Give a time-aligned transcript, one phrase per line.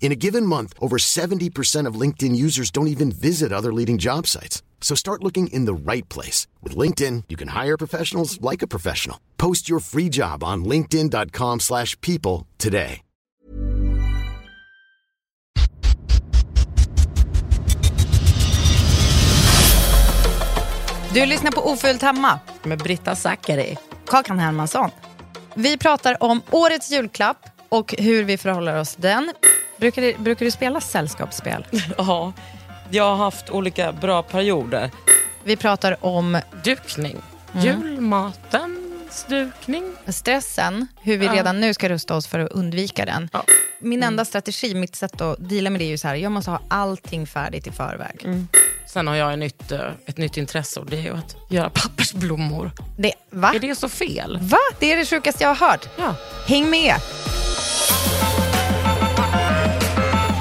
[0.00, 4.26] In a given month, over 70% of LinkedIn users don't even visit other leading job
[4.26, 4.62] sites.
[4.80, 6.48] So start looking in the right place.
[6.62, 9.20] With LinkedIn, you can hire professionals like a professional.
[9.36, 13.02] Post your free job on linkedin.com slash people today.
[21.14, 23.76] Du lyssnar på Ofullt hemma med Britta Zackari.
[24.06, 24.90] Kakan Hermansson.
[25.54, 29.32] Vi pratar om årets julklapp och hur vi förhåller oss till den.
[29.76, 31.66] Brukar du, brukar du spela sällskapsspel?
[31.98, 32.32] Ja,
[32.90, 34.90] jag har haft olika bra perioder.
[35.44, 37.16] Vi pratar om Dukning.
[37.52, 39.92] Julmatens dukning.
[40.08, 41.32] stressen, hur vi Ja.
[41.34, 43.28] redan nu ska rusta oss för att undvika den.
[43.32, 43.44] Ja.
[43.78, 46.50] Min enda strategi, mitt sätt att deala med det är ju så här, jag måste
[46.50, 48.26] ha allting färdigt i förväg.
[48.86, 52.70] Sen har jag ett nytt, eh, ett nytt intresse och det är att göra pappersblommor.
[52.98, 53.52] Det, va?
[53.54, 54.38] Är det så fel?
[54.42, 54.58] Va?
[54.78, 55.88] Det är det sjukaste jag har hört.
[55.98, 56.14] Ja.
[56.46, 56.94] Häng med!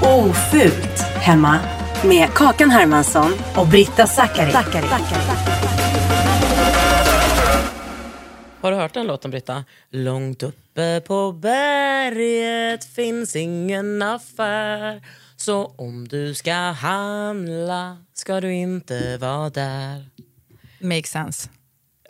[0.04, 1.60] Ofult hemma
[2.04, 4.52] med Kakan Hermansson och Britta Zackari.
[8.62, 9.66] Har du hört den låten Britta?
[9.90, 15.02] Långt uppe på berget finns ingen affär
[15.36, 20.06] Så om du ska handla ska du inte vara där
[20.80, 21.50] Makes sense.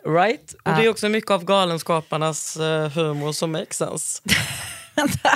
[0.04, 0.54] Right?
[0.64, 4.22] Och det är också mycket av Galenskaparnas eh, humor som makes sense.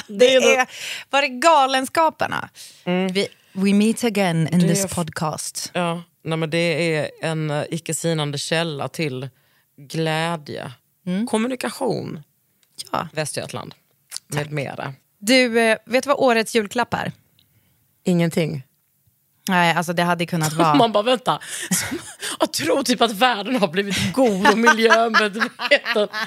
[0.07, 0.67] Det är
[1.11, 2.49] var det Galenskaparna?
[2.85, 4.61] Vi, we meet again in Mm.
[4.61, 5.71] Det this podcast.
[5.75, 9.29] Ja, nej, men det är en uh, icke sinande källa till
[9.77, 10.73] glädje.
[11.31, 12.23] Kommunikation,
[12.93, 13.09] Ja.
[13.13, 13.75] Västergötland
[14.29, 14.95] med mera.
[15.19, 17.13] Du, eh, vet du vad årets julklapp är?
[18.05, 18.63] Ingenting.
[19.49, 20.75] Nej, alltså det hade kunnat vara...
[20.75, 21.41] Man bara vänta,
[22.41, 26.09] jag tror typ att världen har blivit god och miljömedveten.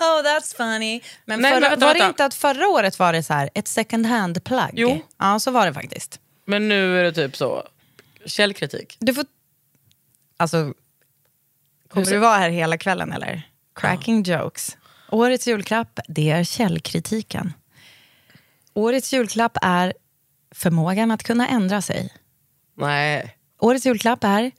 [0.00, 1.00] Oh, that's funny.
[1.24, 2.08] Men, Nej, förra, men vänta, var det vänta.
[2.08, 4.72] inte att förra året var det så här, ett second hand-plagg?
[4.76, 5.00] Jo.
[5.18, 6.20] Ja, så var det faktiskt.
[6.44, 7.68] Men nu är det typ så,
[8.26, 8.96] källkritik.
[9.00, 9.24] Du får...
[10.36, 10.74] Alltså,
[11.88, 13.42] kommer du vara här hela kvällen eller?
[13.74, 14.76] Cracking jokes.
[15.10, 17.52] Årets julklapp, det är källkritiken.
[18.74, 19.92] Årets julklapp är
[20.54, 22.12] förmågan att kunna ändra sig.
[22.78, 24.50] Nej, Årets julklapp är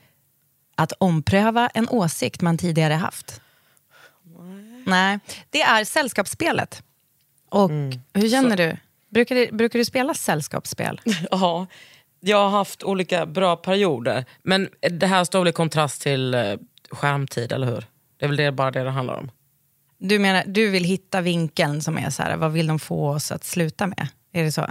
[0.75, 3.41] att ompröva en åsikt man tidigare haft.
[4.85, 5.19] Nej,
[5.49, 6.83] det är sällskapsspelet.
[7.49, 7.71] Och
[8.13, 8.77] hur känner du?
[9.09, 9.51] Brukar, du?
[9.51, 11.01] brukar du spela sällskapsspel?
[11.31, 11.67] ja,
[12.19, 14.25] jag har haft olika bra perioder.
[14.43, 16.55] Men det här står väl i kontrast till eh,
[16.91, 17.85] skärmtid, eller hur?
[18.17, 19.31] Det är väl det, bara det det handlar om.
[19.97, 23.31] Du menar, du vill hitta vinkeln som är så här, vad vill de få oss
[23.31, 24.07] att sluta med?
[24.33, 24.65] Är det så?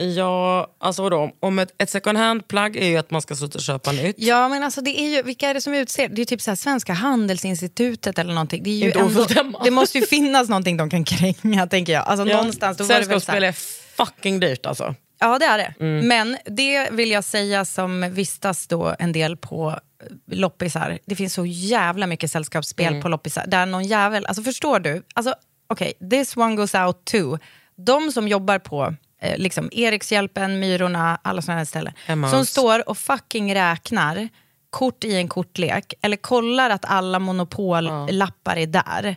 [0.00, 1.30] Ja, alltså vadå?
[1.40, 4.16] Om ett, ett second hand-plagg är ju att man ska sluta köpa nytt.
[4.18, 6.08] Ja, men alltså det är ju, vilka är det som utser?
[6.08, 8.62] Det är typ så här Svenska Handelsinstitutet eller någonting.
[8.62, 9.26] Det, är ju ändå,
[9.64, 12.04] det måste ju finnas någonting de kan kränga, tänker jag.
[12.06, 13.52] Alltså, någonstans, då väl så Sällskapsspel är
[13.96, 14.94] fucking dyrt alltså.
[15.20, 15.74] Ja, det är det.
[15.80, 16.08] Mm.
[16.08, 20.98] Men det vill jag säga som vistas då en del på eh, loppisar.
[21.06, 23.02] Det finns så jävla mycket sällskapsspel Mm.
[23.02, 23.44] på loppisar.
[23.46, 25.02] Där någon jävel, alltså förstår du?
[25.14, 25.34] Alltså,
[25.70, 27.38] Okej, this one goes out too.
[27.86, 31.92] De som jobbar på eh, liksom Erikshjälpen, Myrorna, alla sådana här ställen.
[32.06, 32.30] Emmaus.
[32.32, 34.28] Som står och fucking räknar
[34.70, 35.94] kort i en kortlek.
[36.02, 39.16] Eller kollar att alla monopollappar är där.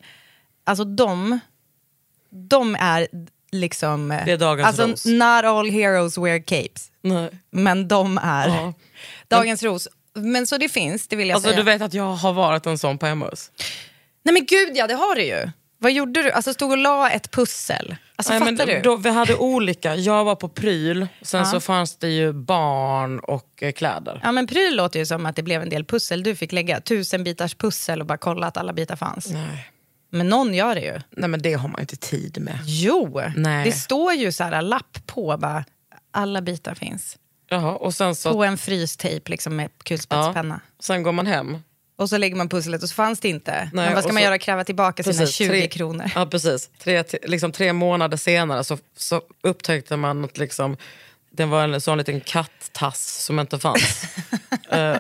[0.64, 1.40] Alltså de,
[2.30, 3.08] de är
[3.52, 4.08] liksom...
[4.26, 5.06] Det är dagens alltså, ros.
[5.06, 6.92] Not all heroes wear capes.
[7.02, 7.30] Nej.
[7.52, 8.74] Men de är Ja.
[9.28, 9.88] dagens ros.
[10.14, 11.58] Men så det finns, det vill jag Alltså säga.
[11.58, 13.52] du vet att jag har varit en sån på Emmaus.
[14.24, 15.50] Nej men gud ja, det har du ju.
[15.84, 16.32] Vad gjorde du?
[16.32, 17.96] Alltså stod och la ett pussel?
[18.16, 18.82] Alltså, Nej, men du?
[18.84, 19.96] Då, vi hade olika.
[19.96, 24.20] Jag var på pryl, sen så fanns det ju barn och eh, kläder.
[24.24, 26.82] Ja, men pryl låter ju som att det blev en del pussel du fick lägga.
[26.82, 29.30] Tusen bitars pussel och bara kolla att alla bitar fanns.
[29.30, 29.72] Nej.
[30.10, 31.02] Men någon gör det ju.
[31.10, 32.60] Nej men det har man ju inte tid med.
[32.66, 33.66] Jo, Nej.
[33.66, 35.66] det står ju så här lapp på bara,
[36.12, 37.18] alla bitar finns.
[37.50, 38.32] Jaha, och sen så...
[38.32, 40.62] På en frystejp liksom med kulspetspenna.
[40.80, 41.58] Sen går man hem.
[42.02, 43.70] Och så lägger man pusslet och så fanns det inte.
[43.74, 44.38] men vad ska man så- göra?
[44.38, 46.12] Kräva tillbaka sina Precis, 20 tre- kronor?
[46.16, 46.70] Ja precis.
[46.84, 50.78] Tre, liksom, tre månader senare så, så upptäckte man att liksom,
[51.32, 54.04] det var en sån liten kattass som inte fanns.
[54.72, 54.98] Eh,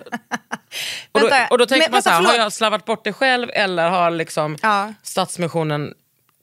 [1.11, 3.49] och, då, och då tänker men man så här, har jag slarvat bort det själv
[3.53, 4.93] eller har liksom Ja.
[5.03, 5.93] Stadsmissionen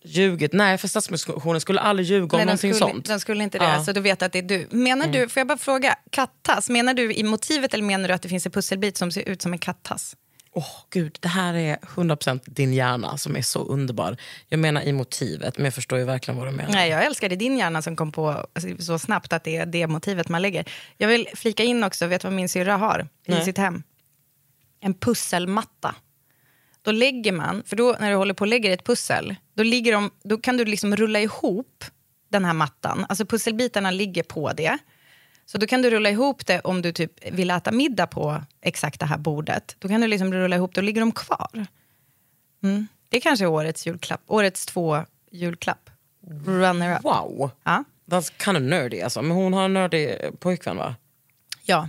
[0.05, 0.53] ljugit?
[0.53, 3.07] Nej, för Stadsmissionen skulle aldrig ljuga om Nej, någonting skulle, sånt.
[3.09, 3.73] de skulle inte det, Ja.
[3.73, 3.85] Mm.
[3.85, 4.67] så du vet att det är du.
[4.71, 8.23] Menar du, får jag bara fråga, kattass, menar du i motivet eller menar du att
[8.23, 10.17] det finns en pusselbit som ser ut som en kattass?
[10.53, 14.17] Åh gud, det här är 100% din hjärna som är så underbar.
[14.49, 16.73] Jag menar i motivet, men jag förstår ju verkligen vad du menar.
[16.73, 19.67] Nej, jag älskar det din hjärna som kom på alltså, så snabbt att det är
[19.67, 20.69] det motivet man lägger.
[20.97, 23.45] Jag vill flika in också, vet du vad min syrra har i Nej.
[23.45, 23.83] sitt hem?
[24.81, 25.95] En pusselmatta.
[26.83, 29.93] Då lägger man, för då när du håller på och lägger ett pussel, då, ligger
[29.93, 31.85] de, då kan du liksom rulla ihop
[32.31, 33.07] den här mattan.
[33.09, 34.79] Alltså pusselbitarna ligger på det.
[35.51, 39.01] Så då kan du rulla ihop det om du typ vill äta middag på exakt
[39.01, 39.77] det här bordet.
[39.79, 41.67] Då kan du liksom rulla ihop det och ligger de kvar.
[42.63, 42.87] Mm.
[43.09, 45.91] Det kanske är årets julklapp, årets två julklapp.
[46.47, 47.05] Runner up.
[47.05, 47.51] Wow!
[47.65, 47.85] Ja.
[48.07, 49.23] That's kind of nerdy alltså.
[49.23, 50.95] Men hon har en nördig pojkvän va?
[51.63, 51.89] Ja.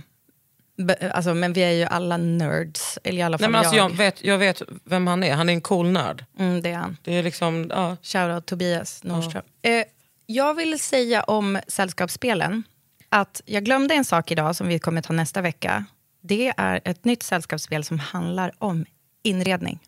[0.76, 2.98] Be, alltså, men vi är ju alla nerds.
[3.04, 3.96] Eller i alla fall Nej, men alltså, jag, jag.
[3.96, 6.24] vet, jag vet vem han är, han är en cool nörd.
[6.38, 6.96] Mm, det är han.
[7.02, 7.96] Det är liksom, ja.
[8.02, 9.42] Shoutout Tobias Nordström.
[9.62, 9.84] Eh,
[10.26, 12.62] jag vill säga om sällskapsspelen
[13.10, 15.84] att jag glömde en sak idag som vi kommer ta nästa vecka.
[16.22, 18.84] Det är ett nytt sällskapsspel som handlar om
[19.22, 19.78] inredning.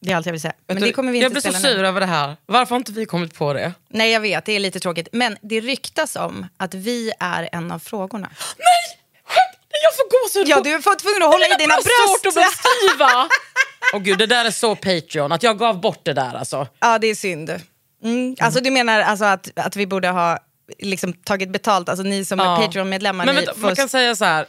[0.00, 0.54] Det är allt jag vill säga.
[0.66, 2.36] Men du, det kommer vi jag inte blir så sur över det här.
[2.46, 3.72] Varför har inte vi kommit på det?
[3.88, 4.44] Nej, jag vet.
[4.44, 5.08] Det är lite tråkigt.
[5.12, 8.30] Men det ryktas om att vi är en av frågorna.
[8.58, 9.00] Nej!
[9.82, 12.62] Jag får gåshud Ja, du är tvungen att hålla i Jag dina svårt att bröst.
[12.62, 13.28] beskriva!
[13.94, 16.66] Åh gud, det där är så Patreon, att jag gav bort det där alltså.
[16.80, 17.60] Ja, det är synd.
[18.04, 18.36] Mm.
[18.40, 20.38] Alltså, du menar alltså att, att vi borde ha
[20.78, 22.58] liksom, tagit betalt, alltså ni som Ja.
[22.62, 23.26] är Patreon-medlemmar.
[23.26, 24.46] Men vänta, får- man kan säga så här,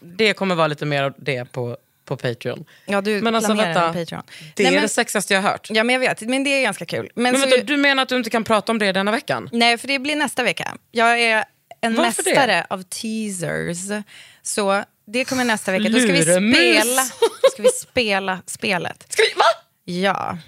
[0.00, 2.64] det kommer vara lite mer av det på, på Patreon.
[2.86, 4.22] Ja, du men alltså, vänta, Patreon.
[4.54, 5.68] Det Nej, är men- det sexigaste jag har hört.
[5.70, 6.20] Ja, men jag vet.
[6.20, 7.08] Men det är ganska kul.
[7.14, 9.48] Men Men vänta, du menar att du inte kan prata om det denna veckan?
[9.52, 10.76] Nej, för det blir nästa vecka.
[10.90, 11.44] Jag är
[11.80, 12.30] en Varför det?
[12.30, 14.04] mästare av teasers.
[14.42, 15.88] Så det kommer nästa vecka.
[15.88, 17.02] Då ska vi spela,
[17.52, 19.06] ska vi spela spelet.
[19.08, 19.44] Ska vi, va?
[19.84, 20.38] Ja.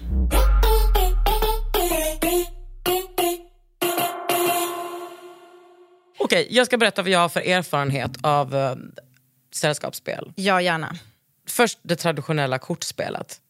[6.25, 8.75] Okej, jag ska berätta vad jag har för erfarenhet av uh,
[9.53, 10.33] sällskapsspel.
[10.35, 10.95] ja, gärna.
[11.47, 13.41] Först det traditionella kortspelet.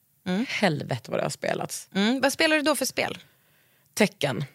[0.48, 1.90] Helvete vad det har spelats.
[1.94, 2.22] Mm.
[2.22, 3.18] Vad spelar du då för spel?
[3.94, 4.46] Tecken.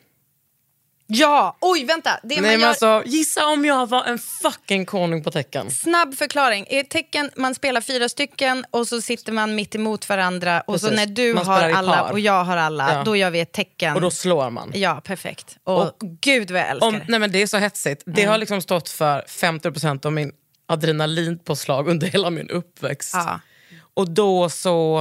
[1.13, 1.57] Ja!
[1.61, 2.11] Oj, vänta!
[2.23, 2.69] Det Nej, man gör...
[2.69, 5.71] alltså, gissa om jag var en fucking konung på tecken.
[5.71, 6.67] Snabb förklaring.
[6.67, 10.61] I tecken, man spelar fyra stycken och så sitter man mitt emot varandra.
[10.61, 11.07] Och så Precis.
[11.07, 13.03] när du Man har alla och jag har alla, Ja.
[13.05, 13.95] då gör vi ett tecken.
[13.95, 14.71] Och då slår man.
[14.75, 15.57] Ja, perfekt.
[15.65, 18.03] Och, Och- gud vad jag älskar Om, nej men det är så hetsigt.
[18.07, 18.31] Det Mm.
[18.31, 20.33] har liksom stått för 50% av min
[20.69, 23.15] adrenalinpåslag under hela min uppväxt.
[23.15, 23.41] Ja.
[23.95, 25.01] Och då så,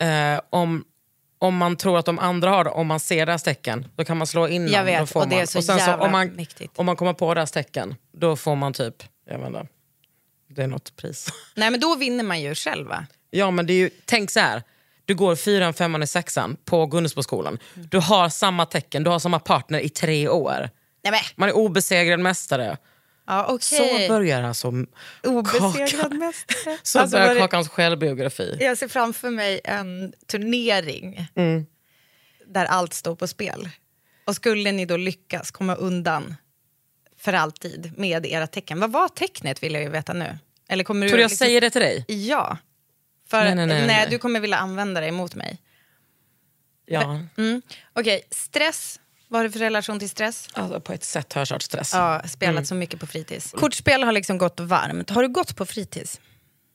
[0.00, 0.84] eh, om,
[1.38, 4.16] om man tror att de andra har det, om man ser deras tecken, då kan
[4.16, 4.72] man slå innan.
[4.72, 6.78] Jag vet, och det är så sen jävla om, man, mäktigt.
[6.78, 8.94] om man kommer på deras tecken, då får man typ,
[9.30, 9.66] jag vet inte,
[10.48, 11.28] det är något pris.
[11.54, 13.06] Nej, men då vinner man ju själv va?
[13.30, 14.62] Ja men det är ju, tänk så här.
[15.04, 17.58] Du går fyran, femman och sexan på Gunnesboskolan.
[17.74, 20.70] Du har samma tecken, du har samma partner i tre år.
[21.04, 21.20] Nej, men.
[21.36, 22.76] Man är obesegrad mästare.
[23.28, 24.06] Ja, okej.
[24.06, 24.72] Så börjar alltså
[25.22, 26.78] Obesegrad mästare.
[26.82, 28.56] Så Alltså, börjar Kakans självbiografi.
[28.60, 31.66] Jag ser framför mig en turnering Mm.
[32.46, 33.68] där allt står på spel.
[34.26, 36.34] Och skulle ni då lyckas komma undan
[37.16, 38.80] för alltid med era tecken.
[38.80, 40.38] Vad var tecknet vill jag ju veta nu.
[40.68, 42.04] Eller kommer du Tror du jag liksom- säger det till dig?
[42.08, 42.58] Ja.
[43.28, 44.06] För Nej, nej, nej, nej.
[44.10, 45.58] du kommer vilja använda det emot mig.
[46.86, 47.20] Ja.
[47.36, 47.62] Mm.
[47.92, 49.00] Okej, stress.
[49.28, 50.48] Vad har du för relation till stress?
[50.52, 51.90] Alltså, på ett sätt har jag kört stress.
[51.94, 52.64] Ja, spelat Mm.
[52.64, 53.52] så mycket på fritids.
[53.56, 55.10] Kortspel har liksom gått varmt.
[55.10, 56.20] Har du gått på fritids?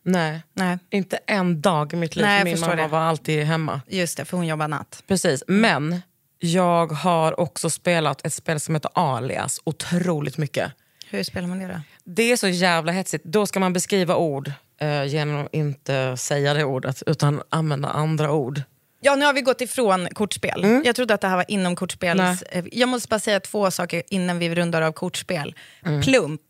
[0.05, 0.41] Nej.
[0.53, 2.25] Nej, Inte en dag i mitt liv.
[2.25, 2.88] Nej, Min mamma det.
[2.88, 3.81] var alltid hemma.
[3.88, 5.03] just det, för hon jobbar natt.
[5.07, 5.43] Precis.
[5.48, 6.01] Men
[6.39, 10.72] jag har också spelat ett spel som heter Alias otroligt mycket.
[11.10, 11.81] Hur spelar man det då?
[12.03, 13.24] Det är så jävla hetsigt.
[13.25, 18.31] Då ska man beskriva ord eh, genom att inte säga det ordet utan använda andra
[18.31, 18.62] ord.
[19.03, 20.81] Ja, nu har vi gått ifrån kortspel.
[20.86, 22.17] Jag trodde att det här var inom kortspels...
[22.19, 22.38] Nej.
[22.50, 25.55] eh, Jag måste bara säga två saker innan vi rundar av kortspel.
[26.03, 26.41] Plump.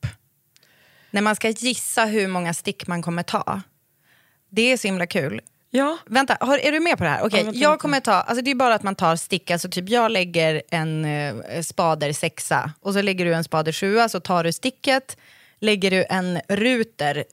[1.11, 3.61] När man ska gissa hur många stick man kommer ta.
[4.49, 5.41] Det är så himla kul.
[5.69, 5.97] Ja.
[6.05, 7.21] Vänta, har, är du med på det här?
[7.25, 9.69] Okej, Ja, vänta jag kommer ta, alltså det är bara att man tar stick, alltså
[9.69, 14.19] typ jag lägger en eh, spader sexa och så lägger du en spader sjua, så
[14.19, 15.17] tar du sticket,
[15.59, 17.23] lägger du en ruter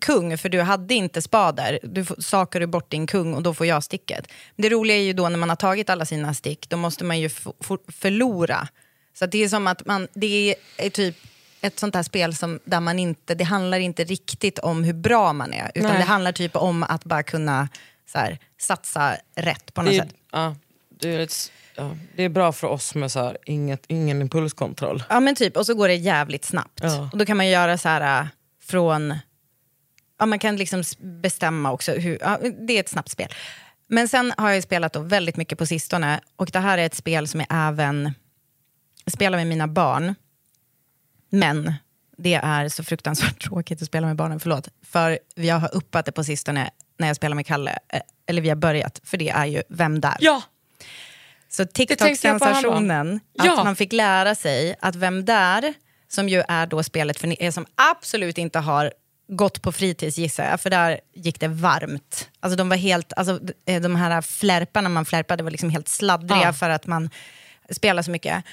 [0.00, 3.66] kung, för du hade inte spader, du sakar du bort din kung och då får
[3.66, 4.26] jag sticket.
[4.56, 7.20] Det roliga är ju då när man har tagit alla sina stick, då måste man
[7.20, 7.28] ju
[7.88, 8.68] förlora.
[9.18, 11.16] Så det är som att man, det är typ
[11.60, 15.32] ett sånt här spel som, där man inte, det handlar inte riktigt om hur bra
[15.32, 15.98] man är, utan Nej.
[15.98, 17.68] det handlar typ om att bara kunna
[18.12, 20.14] så här, satsa rätt på något Det, sätt.
[20.32, 20.56] ja,
[21.00, 25.02] det, är ett, ja, det är bra för oss med så här, inget, ingen impulskontroll.
[25.08, 26.80] Ja men typ, och så går det jävligt snabbt.
[26.82, 27.08] Ja.
[27.12, 28.26] Och då kan man göra så här äh,
[28.62, 29.14] från,
[30.20, 33.28] ja man kan liksom bestämma också, hur, ja, det är ett snabbt spel.
[33.86, 36.94] Men sen har jag spelat då väldigt mycket på sistone och det här är ett
[36.94, 38.14] spel som jag även
[39.06, 40.14] spelar med mina barn.
[41.30, 41.74] Men
[42.16, 44.68] det är så fruktansvärt tråkigt att spela med barnen, förlåt.
[44.82, 48.48] För jag har uppat det på sistone när jag spelar med Kalle, eh, eller vi
[48.48, 50.16] har börjat, för det är ju Vem där?
[50.20, 50.42] Ja!
[51.48, 53.64] Så TikTok-sensationen, att Ja.
[53.64, 55.74] man fick lära sig att Vem där,
[56.08, 58.92] som ju är då spelet för er som absolut inte har
[59.30, 62.28] gått på fritids gissar jag, för där gick det varmt.
[62.40, 66.42] Alltså de var helt, alltså eh, de här flärparna man flärpade var liksom helt sladdriga
[66.42, 66.52] Ja.
[66.52, 67.10] för att man
[67.70, 68.44] spelar så mycket.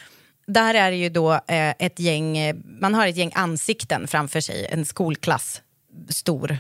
[0.48, 4.42] Där är det ju då eh, ett gäng, eh, man har ett gäng ansikten framför
[4.42, 5.62] sig, en skolklass,
[6.10, 6.58] stor,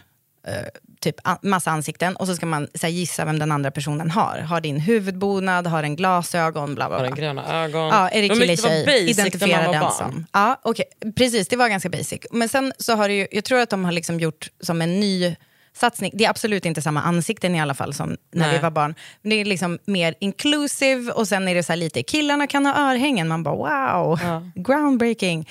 [0.99, 2.15] typ massa ansikten.
[2.15, 4.39] Och så ska man så här, gissa vem den andra personen har.
[4.39, 7.09] Har din huvudbonad, har en glasögon, bla bla Har bla.
[7.09, 7.87] den gröna ögon.
[7.87, 9.09] Ja, är det kille tjej?
[9.09, 9.91] Identifiera den barn.
[9.91, 10.25] som.
[10.33, 10.85] Ja, okej.
[11.15, 12.19] Precis, det var ganska basic.
[12.31, 14.99] Men sen så har det ju, jag tror att de har liksom gjort som en
[14.99, 15.35] ny
[15.73, 16.11] satsning.
[16.13, 18.51] Det är absolut inte samma ansikten i alla fall som när Nej.
[18.55, 18.95] vi var barn.
[19.21, 22.65] Men det är liksom mer inclusive och sen är det så här lite, killarna kan
[22.65, 23.27] ha örhängen.
[23.27, 24.19] Man bara wow,
[24.55, 25.49] groundbreaking.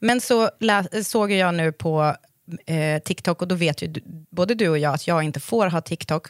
[0.00, 0.50] Men så
[1.04, 2.14] såg jag nu på
[2.66, 4.00] eh, TikTok och då vet ju du,
[4.30, 6.26] både du och jag att jag inte får ha TikTok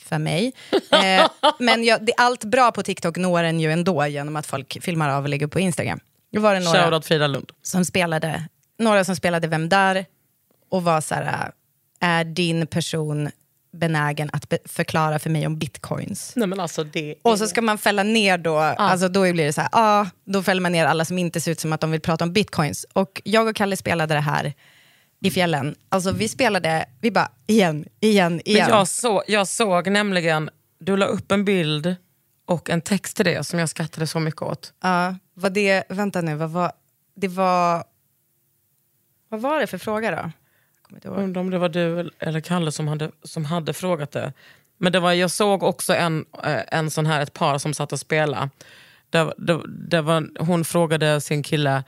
[0.00, 0.52] för mig.
[1.04, 4.78] Eh, men jag, det, allt bra på TikTok når en ju ändå genom att folk
[4.82, 6.00] filmar av och lägger på Instagram.
[6.32, 7.50] Då var det några Shoutout Frida Lund.
[7.62, 8.48] som spelade,
[8.78, 10.06] några som spelade Vem där?
[10.70, 11.50] och var så här,
[12.00, 13.30] är din person
[13.72, 16.32] benägen att be- förklara för mig om bitcoins?
[16.36, 19.52] Nej men alltså det Och så ska man fälla ner då, alltså då blir det
[19.52, 21.90] så här, ah, då fäller man ner alla som inte ser ut som att de
[21.90, 22.86] vill prata om bitcoins.
[22.92, 24.52] Och jag och Kalle spelade det här
[25.22, 25.74] i fjällen.
[25.88, 28.66] Alltså vi spelade, vi bara igen, igen, igen.
[28.68, 31.96] Men jag, så, jag såg nämligen, du la upp en bild
[32.46, 34.72] och en text till det som jag skrattade så mycket åt.
[34.82, 36.72] Ja, vad det, vänta nu, vad var,
[37.16, 37.84] det var,
[39.28, 40.30] vad var det för fråga då?
[41.10, 44.32] Undrar om det var du eller Kalle som hade, som hade frågat det.
[44.78, 47.92] Men det var, jag såg också en, eh, en sån här, ett par som satt
[47.92, 48.50] och spelade.
[49.10, 51.84] Det, det, det var, hon frågade sin kille,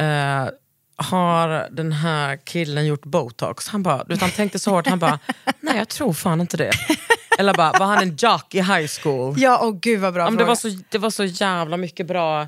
[0.00, 0.48] eh,
[0.96, 3.68] har den här killen gjort botox?
[3.68, 5.18] Han, bara, han tänkte så hårt, han bara,
[5.60, 6.72] nej jag tror fan inte det.
[7.38, 9.34] Eller bara, var han en jock i high school?
[9.38, 12.06] Ja, åh gud vad bra Ja, men det, var så, det var så jävla mycket
[12.06, 12.46] bra...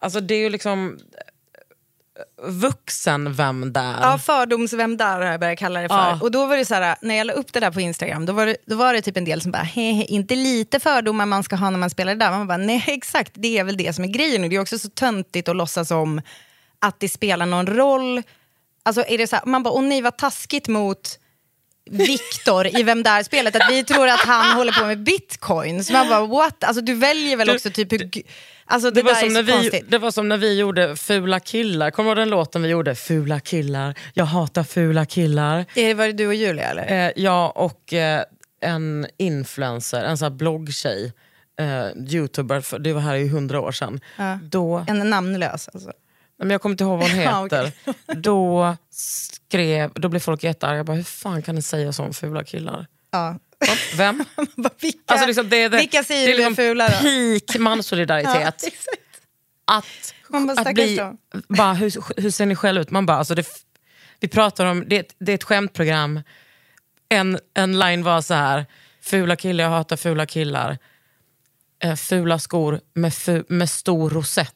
[0.00, 0.98] Alltså det är ju liksom...
[1.18, 3.98] eh, Vuxen vem där?
[4.02, 5.94] Ja, fördomsvem där har jag börjat kalla det för.
[5.94, 6.18] Ja.
[6.22, 8.32] Och då var det så här, när jag la upp det där på Instagram, då
[8.32, 11.42] var det, då var det typ en del som bara, hehe, inte lite fördomar man
[11.42, 12.30] ska ha när man spelar det där.
[12.30, 14.44] Man bara, nej exakt, det är väl det som är grejen.
[14.44, 16.20] Och det är också så töntigt att låtsas om
[16.82, 18.22] att det spelar någon roll.
[18.82, 21.18] Alltså är det så här, man bara, åh nej vad taskigt mot
[21.90, 25.84] Viktor i Vem där-spelet, att vi tror att han håller på med bitcoin.
[25.84, 26.64] Så man bara, what?
[26.64, 28.10] Alltså du väljer väl också typ hur...
[28.64, 29.84] Alltså det, det, var där som när vi, konstigt.
[29.88, 31.90] det var som när vi gjorde Fula killar.
[31.90, 32.94] Kommer du ihåg den låten vi gjorde?
[32.94, 35.66] Fula killar, jag hatar fula killar.
[35.74, 37.06] Det var det du och Julia eller?
[37.06, 38.22] Eh, jag och eh,
[38.60, 41.12] en influencer, en sån här bloggtjej,
[41.60, 44.00] eh, youtuber, för det var här i hundra år sedan.
[44.42, 45.92] Då, En namnlös alltså.
[46.42, 47.72] Men jag kommer inte ihåg vad hon Ja, heter.
[48.14, 50.76] Då skrev, då blev folk jättearga.
[50.76, 52.86] Jag bara, hur fan kan ni säga så om fula killar?
[53.10, 53.38] Ja.
[53.96, 54.24] Vem?
[54.56, 56.94] Bara, vilka, Alltså liksom, det det, vilka säger det är liksom fula då?
[56.94, 58.64] peak mansolidaritet.
[59.64, 61.00] att, Man bara, att bli,
[61.48, 62.90] bara, hur, hur ser ni själva ut?
[62.90, 63.46] Man bara, alltså det,
[64.20, 66.20] vi pratar om, det, det är ett skämtprogram.
[67.08, 68.66] En, en line var så här,
[69.02, 70.78] fula killar, jag hatar fula killar.
[71.84, 74.54] Eh, fula skor med, fu, med stor rosett.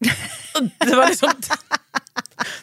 [0.78, 1.28] det var liksom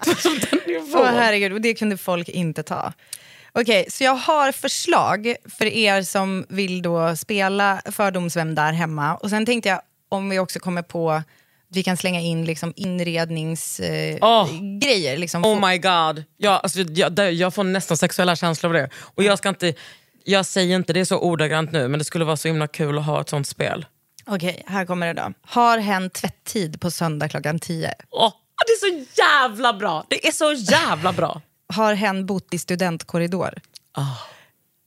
[0.06, 0.90] det var som den nivån.
[1.02, 2.94] Åh herregud, och det kunde folk inte ta.
[3.54, 9.16] Okej, så jag har förslag för er som vill då spela Fördomsvem där hemma.
[9.16, 11.24] Och sen tänkte jag om vi också kommer på att
[11.70, 14.20] vi kan slänga in liksom inredningsgrejer.
[14.22, 14.50] Åh.
[14.50, 15.46] Eh, grejer, liksom.
[15.46, 16.24] Oh my god.
[16.38, 18.90] Jag, alltså, jag, det- jag får nästan sexuella känslor av det.
[19.16, 19.74] Och jag, ska inte,
[20.24, 23.06] jag säger inte det så ordagrant nu, men det skulle vara så himla kul att
[23.06, 23.86] ha ett sånt spel.
[24.28, 25.34] Okej, här kommer det då.
[25.42, 27.94] Har hen tvätttid på söndag klockan 10?
[28.10, 28.34] Åh,
[28.68, 30.06] det är så jävla bra!
[30.10, 31.42] Det är så jävla bra!
[31.74, 33.54] Har hen bott i studentkorridor?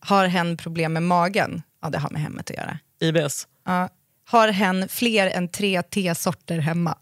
[0.01, 1.63] Har hen problem med magen?
[1.83, 2.79] Ja, det har med hemmet att göra.
[3.01, 3.47] IBS.
[3.67, 3.89] Ja.
[4.25, 6.97] Har hen fler än tre tesorter hemma?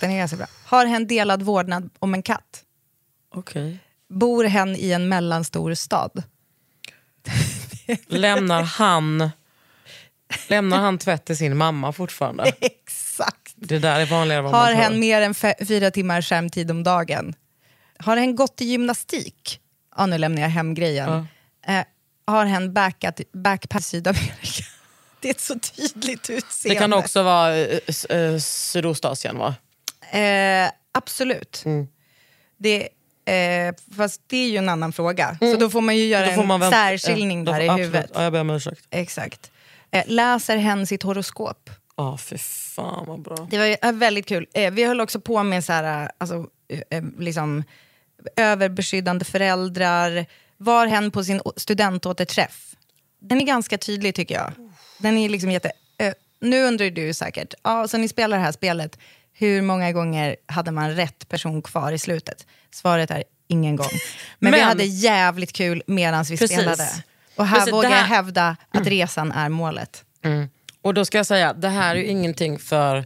[0.00, 0.46] Den är ganska bra.
[0.64, 2.62] Har hen delad vårdnad om en katt?
[3.34, 3.78] Okej.
[4.08, 6.22] Bor hen i en mellanstor stad?
[8.06, 9.30] Lämnar han
[10.48, 12.44] Lämnar han tvätt till sin mamma fortfarande?
[12.60, 13.52] Exakt.
[13.54, 15.00] Det där är vanligare än vad Har man hen tror.
[15.00, 15.34] mer än
[15.68, 17.34] fyra timmar skärmtid om dagen?
[17.98, 19.60] Har hen gått i gymnastik?
[19.96, 21.26] Ja, nu lämnar jag hem grejen.
[21.66, 21.84] Eh,
[22.26, 24.64] har hen backat, backpack Sydamerika?
[25.20, 26.74] Det är ett så tydligt utseende.
[26.74, 27.78] Det kan också vara eh,
[28.10, 29.54] eh, Sydostasien va?
[30.18, 31.62] Eh, absolut.
[31.64, 31.86] Mm.
[32.58, 32.88] Det,
[33.24, 35.36] eh, fast det är ju en annan fråga.
[35.40, 36.36] Så då får man ju göra Mm.
[36.36, 37.86] Får man en vänta- särskiljning ja, då där i absolut.
[37.86, 38.10] huvudet.
[38.14, 38.86] Ja, jag ber om ursäkt.
[38.90, 39.50] Exakt.
[39.94, 41.70] Eh, läser hen sitt horoskop?
[41.96, 43.46] Ja, fy fan vad bra.
[43.50, 44.46] Det var eh, väldigt kul.
[44.54, 46.46] Eh, vi höll också på med så här, alltså,
[47.18, 47.64] liksom,
[48.36, 50.26] överbeskyddande föräldrar.
[50.56, 52.74] Var hen på sin studentåterträff?
[53.20, 54.52] Den är ganska tydlig tycker jag.
[54.98, 55.72] Den är liksom jätte...
[56.40, 58.98] Nu undrar du säkert, ja, så ni spelar det här spelet,
[59.32, 62.46] hur många gånger hade man rätt person kvar i slutet?
[62.70, 63.88] Svaret är ingen gång.
[64.38, 66.56] Men, vi Men- hade jävligt kul medan vi Precis.
[66.56, 66.88] spelade.
[67.36, 70.04] Och här vågar det jag här- hävda att resan är målet.
[70.82, 73.04] Och då ska jag säga, det här är ju ingenting för,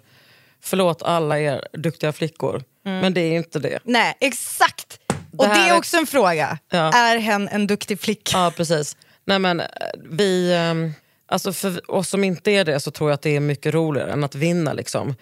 [0.63, 3.79] förlåt alla er duktiga flickor, men det är inte det.
[3.85, 4.99] Nej, exakt!
[5.37, 6.59] Och Det det här är är- också en fråga.
[6.71, 6.93] Ja.
[6.95, 8.39] Är hen en duktig flicka?
[8.39, 8.97] Ja, precis.
[9.25, 9.67] Nej, men, eh,
[10.11, 10.93] vi, ehm,
[11.29, 14.13] alltså för oss som inte är det så tror jag att det är mycket roligare
[14.13, 14.73] än att vinna.
[14.73, 15.15] Liksom.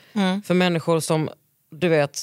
[0.47, 1.31] För människor som,
[1.71, 2.23] du vet,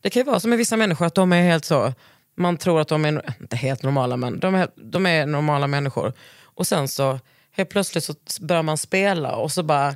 [0.00, 1.92] det kan ju vara som med vissa människor att de är helt så,
[2.36, 6.12] man tror att de är, inte helt normala men de är, de är normala människor.
[6.42, 7.20] Och sen så
[7.52, 8.14] helt plötsligt så
[8.44, 9.86] börjar man spela och så bara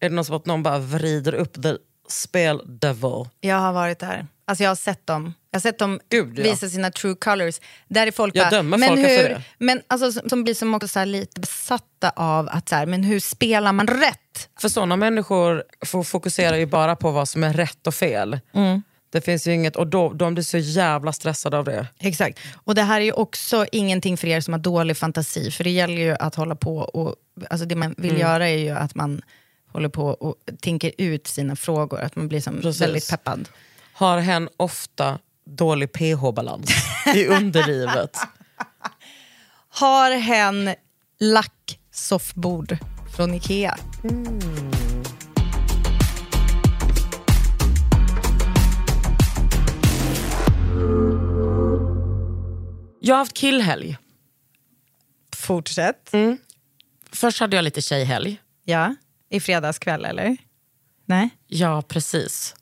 [0.00, 1.76] är det någon som att någon bara vrider upp the
[2.08, 3.24] spel devil.
[3.40, 4.26] Jag har varit där.
[4.48, 5.34] Alltså jag har sett dem.
[5.50, 6.42] Jag har sett dem Gud, ja.
[6.42, 7.60] visa sina true colors.
[7.88, 10.54] Där är folk Jag bara, dömer men folk hur, efter det." Men alltså, som- blir
[10.54, 14.48] som också så lite besatta av att så här, men hur spelar man rätt?
[14.60, 15.64] För sådana människor
[16.04, 18.40] fokuserar ju bara på vad som är rätt och fel.
[19.16, 21.86] Det finns ju inget, och då, de blir så jävla stressade av det.
[21.98, 22.38] Exakt.
[22.64, 25.50] Och det här är ju också ingenting för er som har dålig fantasi.
[25.50, 27.14] För det gäller ju att hålla på och,
[27.50, 28.20] alltså det man vill Mm.
[28.20, 29.22] göra är ju att man
[29.72, 32.00] håller på och tänker ut sina frågor.
[32.00, 32.80] Att man blir som Precis.
[32.82, 33.48] väldigt peppad.
[33.92, 36.70] Har hen ofta dålig pH-balans
[37.14, 38.16] i underlivet?
[39.68, 40.74] Har hen
[41.20, 42.76] lack soffbord
[43.16, 43.76] från Ikea?
[53.06, 53.96] Jag har haft killhelg.
[55.36, 56.12] Fortsätt.
[57.12, 58.40] Först hade jag lite tjejhelg.
[58.64, 58.94] Ja,
[59.30, 60.36] i fredags kväll eller?
[61.04, 61.30] Nej.
[61.46, 62.54] Ja, precis.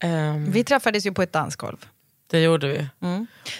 [0.00, 1.86] Ehm, Vi träffades ju på ett dansgolv.
[2.30, 2.86] det gjorde vi.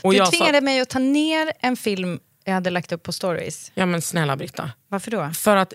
[0.02, 3.02] Och Du jag tvingade sa, mig att ta ner en film jag hade lagt upp
[3.02, 3.72] på stories.
[3.74, 4.70] ja men snälla Britta.
[4.88, 5.30] Varför då?
[5.34, 5.74] För att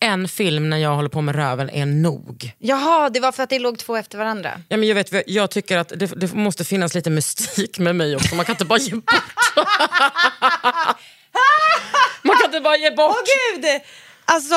[0.00, 2.52] en film när jag håller på med röven är nog.
[2.58, 4.60] Jaha, det var för att det låg två efter varandra.
[4.68, 8.16] Ja, men jag, vet, jag tycker att det, det måste finnas lite mystik med mig
[8.16, 8.34] också.
[8.34, 9.04] Man kan inte bara ge bort.
[12.22, 13.16] Man kan inte bara ge bort.
[13.16, 13.22] Åh
[13.54, 13.64] gud!
[14.24, 14.54] Alltså,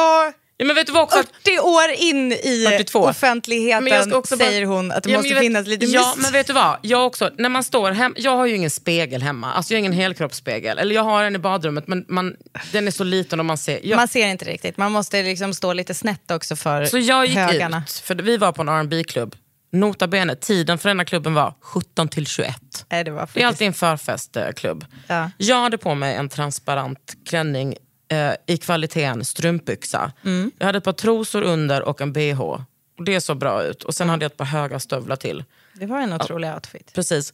[0.60, 1.24] Ja, men vet du vad också?
[1.44, 3.00] 40 år in i 42.
[3.00, 6.54] offentligheten också säger hon att det Ja, måste vet- finnas lite Ja, men vet du
[6.54, 6.78] vad?
[6.82, 9.54] Jag också, när man står hem, jag har ju ingen spegel hemma.
[9.54, 10.78] Alltså jag har ingen helkroppsspegel.
[10.78, 12.36] Eller jag har en i badrummet men man,
[12.72, 13.80] den är så liten och man ser.
[13.84, 17.26] Jag, Man ser inte riktigt, man måste liksom stå lite snett också för så jag
[17.26, 17.84] gick högarna.
[17.86, 19.36] ut, för vi var på en rb klubb
[19.72, 22.56] Nota bene, tiden för denna klubben var 17 till 21.
[22.92, 24.86] Nej, det var Det är alltid en förfestklubb.
[25.08, 25.32] Ja.
[25.38, 27.76] Jag hade på mig en transparent klänning
[28.10, 30.12] eh, i kvaliteten strumpbyxa.
[30.26, 30.52] Mm.
[30.58, 32.42] Jag hade ett par trosor under och en bh.
[32.42, 32.62] Och
[33.06, 33.84] det såg bra ut.
[33.84, 35.44] Och sen hade jag ett par höga stövlar till.
[35.74, 36.92] Det var en otrolig outfit.
[36.94, 37.34] Precis.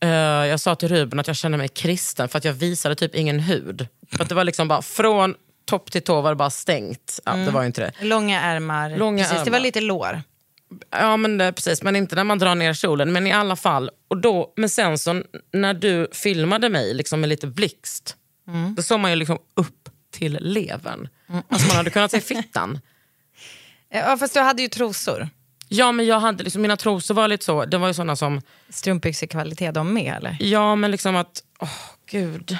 [0.00, 3.14] Eh, jag sa till Ruben att jag kände mig kristen för att jag visade typ
[3.14, 3.86] ingen hud.
[4.12, 5.34] För att det var liksom bara från
[5.66, 7.20] topp till tå var det bara stängt.
[7.24, 8.04] Ja, Det var ju inte det.
[8.06, 9.52] Långa ärmar, Långa precis, det ärmar.
[9.52, 10.22] var lite lår.
[10.90, 13.12] Ja men det, precis, men inte när man drar ner kjolen.
[13.12, 13.90] Men i alla fall.
[14.08, 18.16] Och då, men sen så när du filmade mig liksom med lite blixt.
[18.76, 21.08] Då såg man ju liksom upp till levern.
[21.48, 22.80] Alltså man hade kunnat se fittan.
[23.96, 25.28] Ja, fast du hade ju trosor.
[25.68, 28.40] Ja men jag hade liksom, mina trosor var lite så, det var ju såna som
[28.68, 30.36] Strumpbyxekvalitet de med eller?
[30.40, 31.42] Ja, men liksom att...
[31.60, 31.68] Åh,
[32.10, 32.58] gud.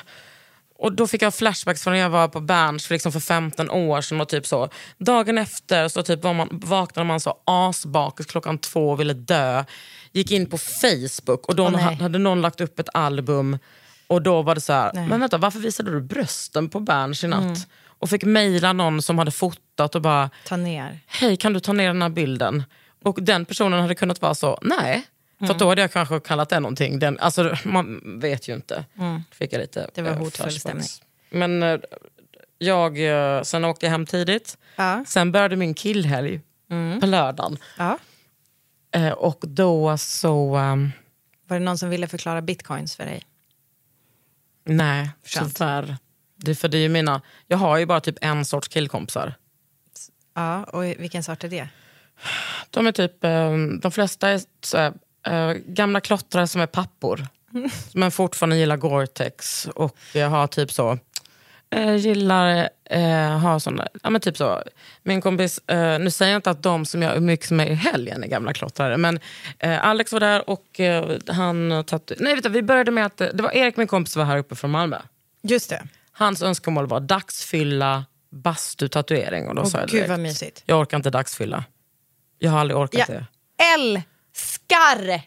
[0.79, 3.71] Och då fick jag flashbacks från när jag var på Berns för, liksom för 15
[3.71, 4.21] år sedan.
[4.21, 4.69] Och typ så.
[4.99, 9.65] Dagen efter så typ var man, vaknade man så asbakis klockan två och ville dö.
[10.13, 13.59] Gick in på Facebook och då ha- hade någon lagt upp ett album.
[14.07, 17.27] Och då var det så här, men vänta varför visade du brösten på Berns i
[17.29, 17.43] natt?
[17.45, 17.57] Mm.
[17.99, 21.01] Och fick mejla någon som hade fotat och bara, Ta ner.
[21.07, 22.63] hej kan du ta ner den här bilden?
[23.05, 25.03] Och den personen hade kunnat vara så, nej.
[25.39, 26.99] För att då hade jag kanske kallat det någonting.
[26.99, 28.85] Den, alltså, man vet ju inte.
[29.33, 30.87] Fick jag lite, Det var eh, hotfull stämning.
[31.31, 31.79] Men eh,
[32.59, 32.99] jag,
[33.37, 34.59] eh, sen åkte jag hem tidigt.
[34.77, 35.05] Ja.
[35.09, 36.41] Sen började min killhelg
[37.01, 37.59] på lördagen.
[37.79, 37.99] Ja.
[38.95, 40.57] Eh, och då så...
[40.57, 40.93] ehm,
[41.49, 43.23] Var det någon som ville förklara bitcoins för dig?
[44.65, 45.57] Nej, Skönt.
[45.57, 45.97] tyvärr.
[46.37, 49.35] Det, för det är ju mina, jag har ju bara typ en sorts killkompisar.
[50.35, 51.69] Ja, och vilken sort är det?
[52.71, 53.51] De är typ, eh,
[53.83, 54.93] de flesta är så här,
[55.27, 57.27] eh, gamla klottrare som är pappor.
[57.95, 60.99] Men fortfarande gillar Gore-Tex och jag har typ så,
[61.71, 64.63] eh, gillar, eh, har såna, ja men typ så.
[65.03, 68.25] Min kompis, eh, nu säger jag inte att de som jag umgicks med i helgen
[68.25, 69.21] är gamla klottrare, men
[69.59, 73.17] eh, Alex var där och eh, han tatu- Nej vet du, vi började med att,
[73.17, 74.99] det var Erik min kompis var här uppe från Malmö.
[75.43, 75.83] Just det.
[76.13, 79.49] Hans önskemål var dagsfylla, bastu-tatuering.
[79.49, 80.63] Och då Åh, sa jag gud, direkt, vad mysigt.
[80.67, 81.65] Jag orkar inte dagsfylla.
[82.39, 83.27] Jag har aldrig orkat Jag det.
[83.75, 85.23] älskar!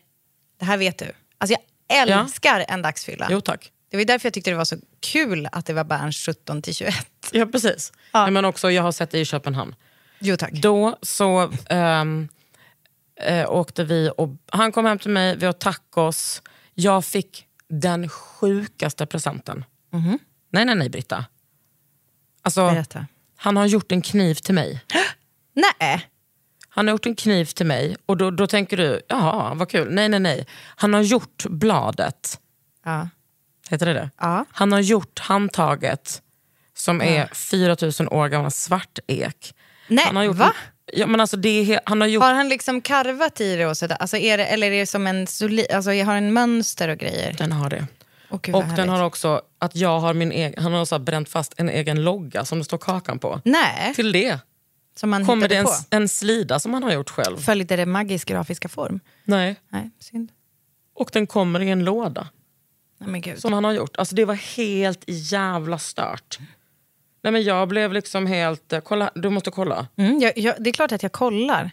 [0.60, 1.06] Det här vet du.
[1.38, 1.56] Alltså
[1.88, 3.28] jag älskar en dagsfylla.
[3.30, 3.72] Jo tack.
[3.90, 6.74] Det var därför jag tyckte det var så kul att det var Berns 17 till
[6.74, 6.96] 21.
[7.32, 7.94] Ja precis.
[8.12, 8.30] Ja.
[8.30, 9.76] Men också, jag har sett det i Köpenhamn.
[10.20, 10.52] Jo tack.
[10.52, 12.28] Då så ehm,
[13.22, 16.42] eh, åkte vi och han kom hem till mig, vi åt tacos.
[16.74, 19.66] Jag fick den sjukaste presenten.
[20.50, 21.26] Nej, nej, nej Britta.
[22.42, 23.06] Alltså, Berätta.
[23.38, 24.84] han har gjort en kniv till mig.
[25.54, 26.10] Nej.
[26.70, 29.94] Han har gjort en kniv till mig och då, då tänker du, jaha vad kul.
[29.94, 30.48] Nej, nej, nej.
[30.76, 32.40] Han har gjort bladet.
[32.84, 33.10] Ja.
[33.70, 34.10] Heter det det?
[34.20, 34.46] Ja.
[34.52, 36.22] Han har gjort handtaget
[36.74, 39.56] som är 4000 år gammal svartek.
[39.88, 40.54] Nej, han har gjort va?
[40.94, 42.24] Ja, men alltså det han har gjort...
[42.24, 43.66] Har han liksom karvat i det?
[43.66, 43.98] Och sådär?
[44.00, 46.98] Alltså är det eller är det som en soli, alltså jag har en mönster och
[46.98, 47.36] grejer?
[47.38, 47.88] Den har det.
[48.30, 48.90] Åh, gud, och den härligt.
[48.90, 52.46] har också att jag har min egen, han har så bränt fast en egen logga
[52.46, 53.42] som det står kakan på.
[53.46, 54.40] Nej, Till det
[54.96, 55.72] som man kommer det en, på.
[55.90, 57.38] en slida som han har gjort själv.
[57.38, 59.00] Följde det magisk grafiska form?
[59.24, 59.56] Nej.
[59.70, 60.32] Nej, synd.
[60.96, 62.28] Och den kommer i en låda
[63.00, 63.40] Gud.
[63.42, 63.98] som han har gjort.
[63.98, 66.38] Alltså det var helt jävla stört.
[67.22, 69.88] Nej men jag blev liksom helt, eh, kolla, du måste kolla.
[69.96, 71.72] Mm, jag, jag, det är klart att jag kollar.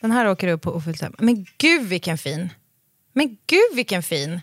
[0.00, 1.02] Den här åker upp på ofullt.
[1.18, 2.48] Men gud vilken fin.
[3.12, 4.40] Men gud vilken fin.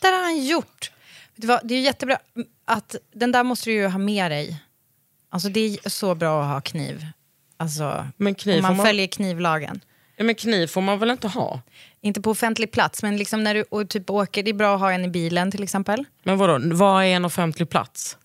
[0.00, 0.92] Där har han gjort.
[1.34, 2.18] Vet du vad, det är jättebra
[2.64, 4.62] att den där måste du ju ha med dig.
[5.30, 7.06] Alltså det är så bra att ha kniv.
[7.56, 9.80] Alltså, Men kniv om man, man- följer knivlagen.
[10.22, 11.60] Ja, men kniv får man väl inte ha?
[12.00, 14.92] Inte på offentlig plats, men liksom när du typ åker, det är bra att ha
[14.92, 16.04] en i bilen till exempel.
[16.22, 18.16] Men vadå, vad är en offentlig plats?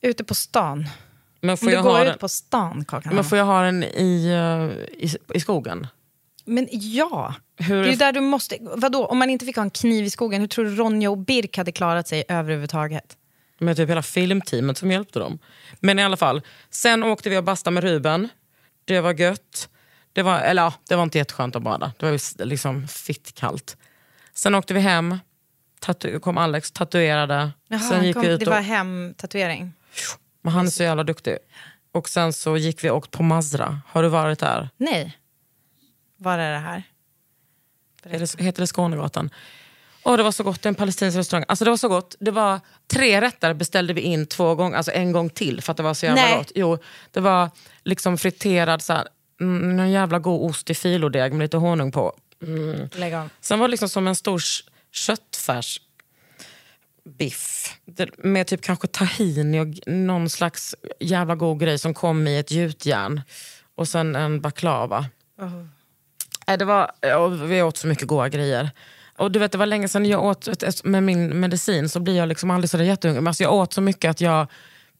[0.00, 0.88] Ute på stan.
[1.40, 3.14] Men får, Om du jag går ha ut den, på stan, Kakan.
[3.14, 5.86] men får jag ha den i, eh, i, i skogen?
[6.44, 8.56] Men ja, Hur- det är ju där du måste...
[8.60, 11.18] Vadå, om man inte fick ha en kniv i skogen, hur tror du Ronja och
[11.18, 13.16] Birk hade klarat sig överhuvudtaget?
[13.58, 15.38] Med typ hela filmteamet som hjälpte dem.
[15.80, 18.28] Men i alla fall, sen åkte vi och bastade med Ruben.
[18.84, 19.68] Det var gött.
[20.12, 21.92] Det var, eller ja, det var inte jätteskönt att bada.
[21.98, 23.76] Det var liksom fitt kallt.
[24.34, 25.18] Sen åkte vi hem,
[25.80, 27.50] tatu- kom Alex, tatuerade.
[27.90, 29.72] sen gick kom, vi ut det och, var hemtatuering.
[30.42, 31.36] men han är så jävla duktig.
[31.92, 33.80] Och sen så gick vi och åkte på Mazra.
[33.88, 34.68] Har du varit där?
[34.76, 35.18] Nej.
[36.16, 36.82] Var är det här?
[38.04, 39.30] Är det, heter det Skånegatan?
[40.04, 41.44] Åh, det var så gott, det är en palestinsk restaurang.
[41.48, 42.16] Alltså det var så gott.
[42.20, 45.76] Det var tre rätter beställde vi in två gånger, alltså en gång till för att
[45.76, 46.36] det var så jävla Nej.
[46.36, 46.52] gott.
[46.54, 46.78] Jo,
[47.10, 47.50] det var
[47.84, 49.08] liksom friterad, så här,
[49.42, 52.12] mm, någon jävla god ost i filodeg med lite honung på.
[52.94, 53.28] Lägg av.
[53.40, 55.80] Sen var det liksom som en stor sh- köttfärs
[57.18, 62.38] biff Det- med typ kanske tahini och någon slags jävla god grej som kom i
[62.38, 63.20] ett gjutjärn.
[63.74, 65.06] Och sen en baklava.
[66.46, 66.92] Nej, det var,
[67.46, 68.70] vi åt så mycket goda grejer.
[69.18, 72.28] Och du vet, det var länge sedan jag åt med min medicin så blir jag
[72.28, 73.22] liksom aldrig så jättehungrig.
[73.22, 74.46] Men alltså jag åt så mycket att jag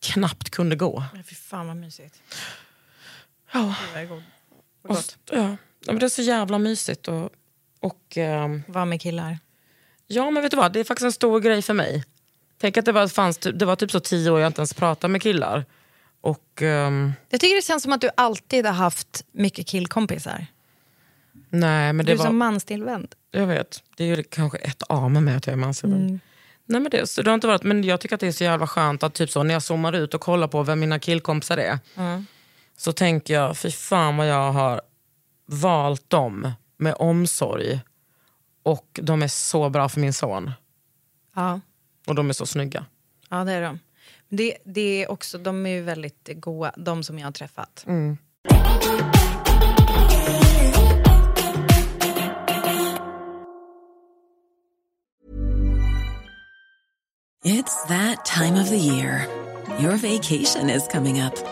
[0.00, 1.04] knappt kunde gå.
[1.28, 2.14] Fy fan vad mysigt.
[3.52, 3.74] Ja.
[4.88, 4.96] Och,
[5.30, 5.56] ja.
[5.86, 7.08] Ja, det är så jävla mysigt.
[7.08, 7.30] Och,
[7.80, 9.38] och, ehm, Var med killar.
[10.06, 10.72] ja, men vet du vad?
[10.72, 12.04] Det är faktiskt en stor grej för mig.
[12.60, 15.12] Tänk att det var, fanns, det var typ så tio år jag inte ens pratade
[15.12, 15.64] med killar.
[16.20, 20.46] Och ehm, Jag tycker det känns som att du alltid har haft mycket killkompisar.
[21.50, 22.24] nej, men Du det är var...
[22.26, 23.14] som manstillvänd.
[23.30, 23.82] Jag vet.
[23.96, 26.20] Det är ju kanske ett A med mig att jag är mansövervänd.
[26.64, 28.44] Nej, men det, så det har inte varit, men jag tycker att det är så
[28.44, 31.56] jävla skönt att typ så, när jag zoomar ut och kollar på vem mina killkompisar
[31.58, 31.78] är.
[32.82, 34.80] Så tänker jag, fy fan vad jag har
[35.46, 37.80] valt dem med omsorg.
[38.62, 40.50] Och de är så bra för min son.
[41.34, 41.60] Ja.
[42.06, 42.86] Och de är så snygga.
[43.28, 43.78] ja, det är de.
[44.28, 47.86] Det, det är också, de är ju väldigt goa, de som jag har träffat.
[57.44, 59.26] It's that time of the year.
[59.80, 61.51] Your vacation is coming up.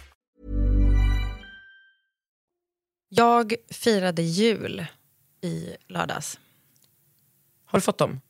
[3.13, 4.85] Jag firade jul
[5.41, 6.39] i lördags.
[7.65, 8.21] Har du fått dem?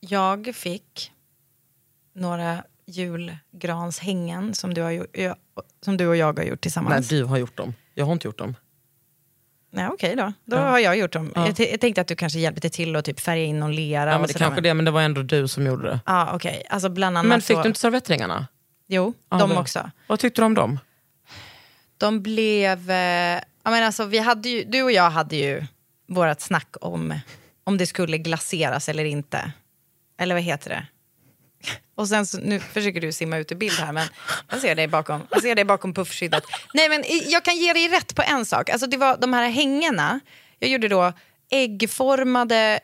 [0.00, 1.12] Jag fick
[2.14, 5.16] några julgranshängen som du, har, gjort-
[5.84, 7.08] som du och jag har gjort Nej, tillsammans.
[7.08, 7.74] du har gjort dem.
[7.94, 8.56] Jag har inte gjort dem.
[9.70, 10.32] Nej, okej då.
[10.44, 10.60] Då Ja.
[10.62, 11.32] har jag gjort dem.
[11.34, 11.46] Ja.
[11.46, 14.10] Jag, jag tänkte att du kanske hjälpte till att typ färga in någon lera.
[14.10, 16.00] Ja, men det kanske det, men det var ändå du som gjorde det.
[16.06, 16.66] Ja, okej.
[16.70, 18.46] Alltså bland annat Men fick så, du inte servettringarna?
[18.86, 19.90] Jo, Ja, de det- också.
[20.06, 20.78] Vad tyckte du om dem?
[22.00, 22.90] De blev...
[22.90, 25.64] Eh, jag menar, alltså, vi hade ju, du och jag hade ju
[26.08, 27.20] vårt snack om
[27.64, 29.52] om det skulle glaseras eller inte.
[30.18, 30.86] Eller vad heter det?
[31.94, 34.08] Och sen så, nu försöker du simma ut i bild här, men
[34.50, 36.44] jag ser dig bakom, jag ser dig bakom puffskyddet.
[36.74, 38.70] Nej, men jag kan ge dig rätt på en sak.
[38.70, 40.20] Alltså, det var de här hängena.
[40.58, 41.12] Jag gjorde då
[41.50, 42.80] äggformade,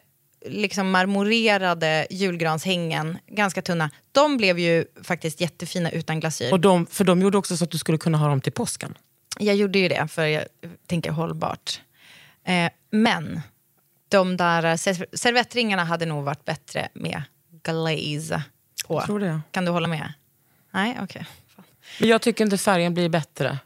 [0.46, 3.90] liksom marmorerade julgranshängen, ganska tunna.
[4.12, 6.52] De blev ju faktiskt jättefina utan glasyr.
[6.52, 8.94] Och de, för de gjorde också så att du skulle kunna ha dem till påsken.
[9.38, 10.44] Jag gjorde ju det, för jag
[10.86, 11.80] tänker hållbart.
[12.44, 13.40] Eh, men
[14.08, 17.22] de där ser- servettringarna hade nog varit bättre med
[17.62, 18.42] glaze
[18.86, 19.02] på.
[19.02, 19.40] Tror det.
[19.50, 20.12] Kan du hålla med?
[20.70, 21.26] Nej, okej.
[22.00, 23.58] Men jag tycker inte färgen blir bättre.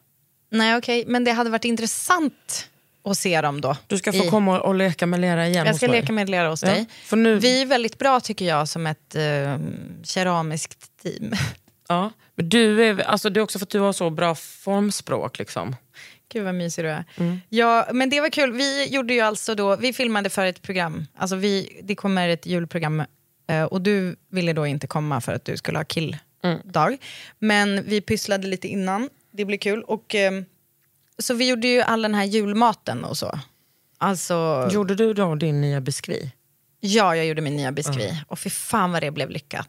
[0.51, 1.05] Nej, okej.
[1.07, 2.70] Men det hade varit intressant
[3.11, 3.77] att se dem då.
[3.87, 6.01] Du ska få i- komma och leka med lera igen Jag hos ska mig.
[6.01, 6.87] leka med lera hos Ja, dig.
[7.05, 9.59] för nu- Vi är väldigt bra tycker jag som ett eh,
[10.05, 11.33] keramiskt team.
[11.89, 15.39] Ja, men du är, alltså det är också för att du har så bra formspråk.
[15.39, 15.77] Liksom.
[16.33, 17.05] Gud vad mysig du är.
[17.17, 17.41] Mm.
[17.49, 18.53] Ja, men det var kul.
[18.53, 21.07] Vi gjorde ju alltså då, vi filmade för ett program.
[21.17, 23.03] Alltså vi, det kommer ett julprogram
[23.51, 26.97] eh, och du ville då inte komma för att du skulle ha killdag.
[27.39, 29.83] Men vi pysslade lite innan, det blev kul.
[29.83, 30.33] Och, eh,
[31.21, 33.39] så vi gjorde ju all den här julmaten och så.
[33.99, 36.33] Alltså, Gjorde du då din nya biskvi?
[36.81, 38.23] ja, jag gjorde min nya biskvi.
[38.29, 39.69] Och fy fan vad det blev lyckat.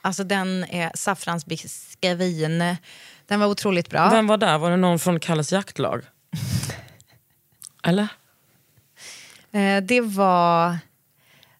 [0.00, 2.76] Alltså den är saffransbiskvin.
[3.26, 4.10] Den var otroligt bra.
[4.10, 4.58] Vem var där?
[4.58, 6.02] Var det någon från Kalles jaktlag?
[7.84, 8.08] Eller?
[9.52, 10.78] Eh, det var...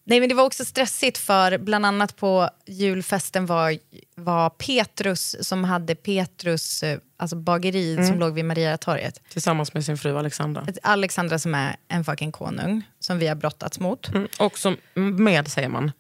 [0.05, 3.79] Nej, men det var också stressigt för bland annat på julfesten var,
[4.15, 6.85] var Petrus som hade Petrus
[7.25, 9.23] alltså bageri som låg vid Mariatorget.
[9.29, 10.67] Tillsammans med sin fru Alexandra.
[10.83, 14.09] Alexandra som är en fucking konung som vi har brottats mot.
[14.09, 14.29] Mm.
[14.39, 15.93] Och som, med säger man.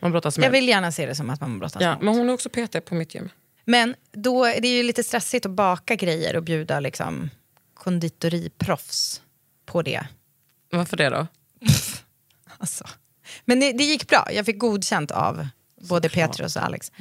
[0.00, 0.46] Man brottas med.
[0.46, 2.02] Jag vill gärna se det som att man brottas ja, mot.
[2.02, 3.28] men hon är också PT på mitt gym.
[3.64, 7.30] Men då är det ju lite stressigt att baka grejer och bjuda liksom
[7.74, 9.22] konditoriproffs
[9.66, 10.06] på det.
[10.70, 11.26] Varför det då?
[12.60, 12.84] Alltså.
[13.44, 14.28] Men det, det gick bra.
[14.32, 15.48] Jag fick godkänt av
[15.80, 16.92] både Petrus och Alex.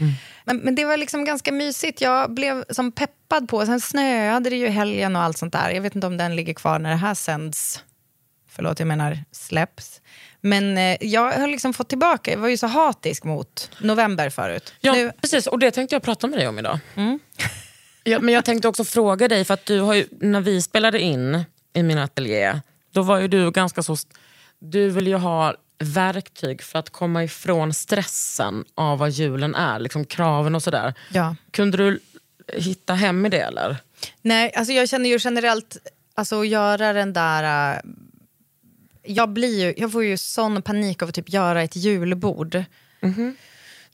[0.46, 2.02] Men, men det var liksom ganska mysigt.
[2.02, 3.66] Jag blev som peppad på.
[3.66, 5.70] Sen snöade det ju helgen och allt sånt där.
[5.70, 7.84] Jag vet inte om den ligger kvar när det här sänds.
[8.50, 10.02] Förlåt, jag menar släpps.
[10.42, 12.32] Men eh, jag har liksom fått tillbaka.
[12.32, 14.74] Jag var ju så hatisk mot november förut.
[14.80, 15.48] Ja, Nu, precis.
[15.48, 16.80] Och det tänkte jag prata med dig om idag.
[18.04, 21.00] Ja, men jag tänkte också fråga dig, för att du har ju, när vi spelade
[21.00, 22.62] in i min ateljé,
[22.94, 23.98] då var ju du ganska så...
[24.60, 30.06] Du vill ju ha verktyg för att komma ifrån stressen av vad julen är, liksom
[30.06, 30.94] kraven och sådär.
[31.14, 31.36] ja.
[31.52, 32.00] Kunde du
[32.54, 33.78] hitta hem i det eller?
[34.22, 35.78] Nej, alltså jag känner ju generellt,
[36.16, 37.74] alltså att göra den där...
[37.74, 37.82] äh,
[39.04, 42.64] jag, blir ju, jag får ju sån panik av att typ göra ett julbord.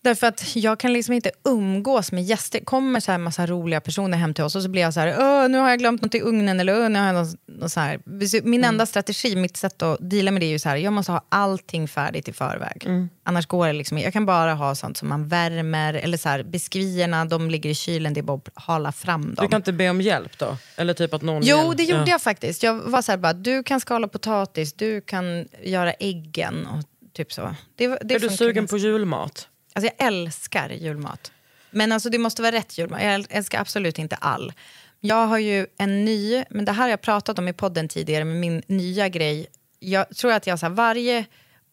[0.03, 2.59] Därför att jag kan liksom inte umgås med gäster.
[2.59, 5.47] kommer så här massa roliga personer hem till oss och så blir jag så här,
[5.49, 6.59] nu har jag glömt något i ugnen.
[6.59, 7.99] Eller, nu har jag något, något så här.
[8.43, 11.11] Min enda strategi, mitt sätt att deala med det är ju så här, jag måste
[11.11, 12.87] ha allting färdigt i förväg.
[13.23, 16.43] Annars går det liksom Jag kan bara ha sånt som man värmer, eller så här,
[16.43, 19.45] biskvierna, de ligger i kylen, det är bara att hala fram dem.
[19.45, 20.57] Du kan inte be om hjälp då?
[20.75, 22.09] Eller typ att någon Jo, hjälp- det gjorde ja.
[22.09, 22.63] jag faktiskt.
[22.63, 27.33] Jag var så här bara, du kan skala potatis, du kan göra äggen och typ
[27.33, 27.55] så.
[27.75, 29.47] Det, det Är du sugen på julmat?
[29.73, 31.31] Alltså jag älskar julmat.
[31.71, 33.03] Men alltså det måste vara rätt julmat.
[33.03, 34.53] Jag älskar absolut inte all.
[34.99, 38.25] Jag har ju en ny, men det här har jag pratat om i podden tidigare,
[38.25, 39.47] med min nya grej.
[39.79, 41.25] Jag tror att jag så här, varje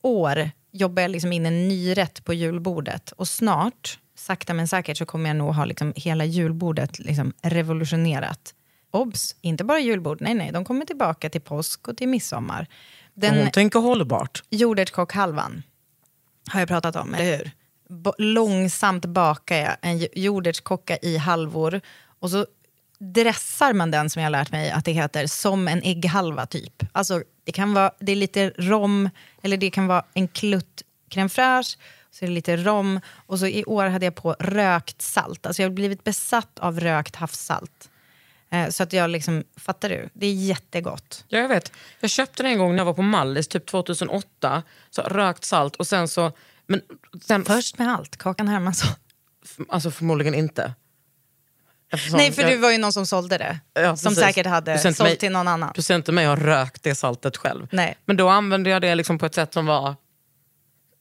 [0.03, 3.13] år jobbar jag liksom in en ny rätt på julbordet.
[3.13, 8.55] Och snart, sakta men säkert, så kommer jag nog ha liksom hela julbordet liksom revolutionerat.
[8.91, 12.67] Obs, inte bara julbord, nej nej, de kommer tillbaka till påsk och till midsommar.
[13.15, 14.43] Den, Hon tänker hållbart.
[14.51, 15.63] Jordärtskockhalvan
[16.49, 17.51] har jag pratat om, eller hur?
[18.19, 21.81] Långsamt bakar jag en jordärtskocka i halvor
[22.21, 22.47] och så
[22.99, 26.83] dressar man den som jag har lärt mig att det heter som en ägghalva typ.
[26.93, 29.11] Alltså det kan vara, det är lite rom,
[29.43, 31.79] eller det kan vara en klutt crème fraîche,
[32.11, 35.47] så är det lite rom och så i år hade jag på rökt salt.
[35.47, 37.91] Alltså jag har blivit besatt av rökt havssalt.
[38.51, 40.09] Eh, så att jag liksom, fattar du?
[40.13, 41.25] Det är jättegott.
[41.29, 41.73] Ja, jag vet.
[42.01, 44.63] Jag köpte den en gång när jag var på Mallis, typ 2008.
[44.91, 46.33] Så rökt salt och sen så...
[46.71, 46.81] Men
[47.23, 48.91] sen, Först med allt, Kakan Hermansson.
[49.69, 50.73] Alltså förmodligen inte.
[51.93, 53.61] Eftersom Nej, för jag- du var ju någon som sålde det.
[53.75, 55.73] Ja, som säkert hade sålt mig- till någon annan.
[55.73, 57.67] Procent av mig har rökt det saltet själv.
[57.73, 57.99] Nej.
[58.05, 59.97] Men då använde jag det liksom på ett sätt som var...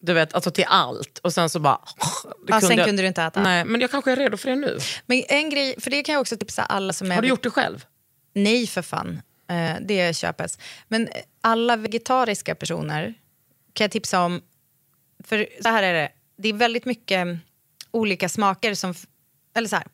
[0.01, 1.19] Du vet, alltså till allt.
[1.23, 1.79] Och sen så bara...
[2.47, 3.41] Ja, sen jag- kunde du inte äta.
[3.41, 4.77] Nej, men jag kanske är redo för det nu.
[5.05, 7.15] Men en grej, för det kan jag också tipsa alla som är...
[7.15, 7.85] Har du gjort det själv?
[8.33, 9.21] Nej, för fan.
[9.49, 10.57] Eh, det köpes.
[10.87, 11.09] Men
[11.41, 13.13] alla vegetariska personer
[13.73, 14.41] kan jag tipsa om...
[15.23, 17.27] För så här är det, det är väldigt mycket
[17.91, 18.93] olika smaker som...
[19.55, 19.85] Eller så här,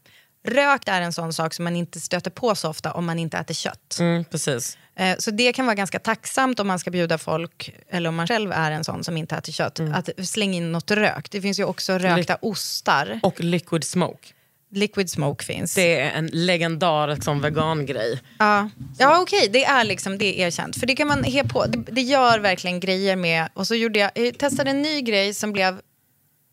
[0.47, 3.37] rökt är en sån sak som man inte stöter på så ofta om man inte
[3.37, 3.97] äter kött.
[3.99, 4.77] Mm, precis.
[4.95, 8.27] Eh, Så det kan vara ganska tacksamt om man ska bjuda folk, eller om man
[8.27, 9.93] själv är en sån som inte äter kött, Mm.
[9.93, 11.31] att slänga in något rökt.
[11.31, 13.19] Det finns ju också rökta ostar.
[13.23, 14.27] Och liquid smoke.
[14.75, 15.75] Liquid smoke finns.
[15.75, 18.21] Det är en legendarisk sån vegangrej.
[18.39, 20.79] Ja, ja okej, det är liksom det är erkänt.
[20.79, 23.49] För det kan man he på, det, det gör verkligen grejer med.
[23.53, 25.81] Och så gjorde jag, jag testade en ny grej som blev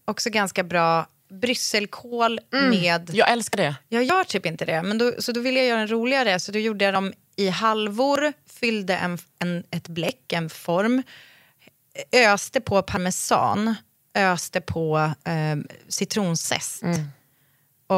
[0.04, 1.06] också ganska bra.
[1.30, 3.10] Brysselkål med...
[3.12, 3.76] Jag älskar det.
[3.88, 6.40] Jag gör typ inte det, men då, så då ville jag göra en roligare.
[6.40, 11.02] Så då gjorde jag dem i halvor, fyllde en, en, ett bläck, en form,
[12.12, 13.74] öste på parmesan,
[14.14, 16.82] öste på eh, citronzest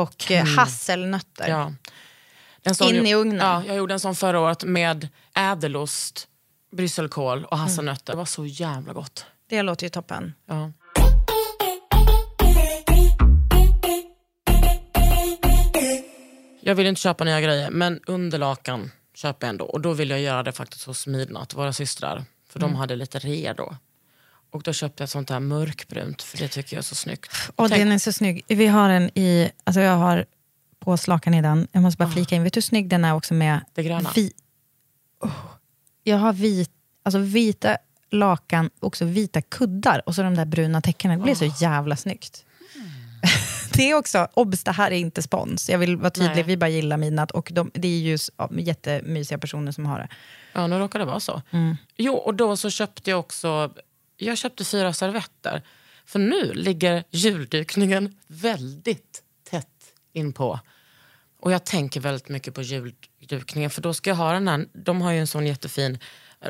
[0.03, 1.49] och eh, hasselnötter.
[1.49, 1.73] Ja.
[2.75, 3.39] Sån- In i ugnen.
[3.47, 6.29] Ja, jag gjorde en sån förra året med ädelost,
[6.77, 8.13] brysselkål och hasselnötter.
[8.13, 9.27] Det var så jävla gott.
[9.49, 10.35] Det låter ju toppen.
[10.47, 10.73] Ja.
[16.61, 19.65] Jag vill inte köpa nya grejer, men underlakan köper jag ändå.
[19.65, 22.25] Och då vill jag göra det faktiskt hos Midnatt, våra systrar.
[22.49, 22.71] För Mm.
[22.73, 23.77] de hade lite rea då.
[24.55, 27.33] Och då köpte jag ett sånt där mörkbrunt, för det tycker jag är så snyggt.
[27.57, 28.45] Och Tänk- den är så snygg.
[28.49, 30.25] Vi har den i, alltså jag har
[30.79, 31.69] påslakan i den.
[31.73, 33.61] Jag måste bara flika in, vet du hur snygg den är också med...
[33.75, 34.11] Det gröna.
[34.15, 34.33] Vi,
[35.21, 35.31] oh,
[36.03, 36.71] jag har vit,
[37.03, 37.77] alltså vita
[38.11, 41.17] lakan, också vita kuddar och så de där bruna täckena.
[41.17, 42.45] Det blir så jävla snyggt.
[43.77, 45.71] Det är också, obs, det här är inte spons.
[45.71, 46.43] Jag vill vara tydlig, Nej.
[46.43, 50.09] vi bara gillar Midnatt och de, det är ju ja, jättemysiga personer som har det.
[50.53, 51.43] Ja, nu råkar det vara så.
[51.97, 53.71] Jo, och då så köpte jag också
[54.25, 55.63] jag köpte fyra servetter.
[56.07, 59.67] För nu ligger juldukningen väldigt tätt
[60.13, 60.61] inpå.
[61.41, 63.71] Och jag tänker väldigt mycket på juldukningen.
[63.71, 65.99] För då ska jag ha den här, de har ju en sån jättefin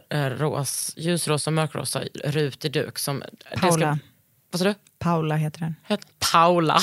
[0.08, 2.98] eh, ros, ljusrosa och mörkrosa rutig duk.
[2.98, 3.22] Som,
[3.60, 3.96] Paula.
[3.96, 4.06] Ska,
[4.50, 4.74] vad sa du?
[4.98, 5.74] Paula heter den.
[5.82, 6.00] Het
[6.32, 6.78] Paula.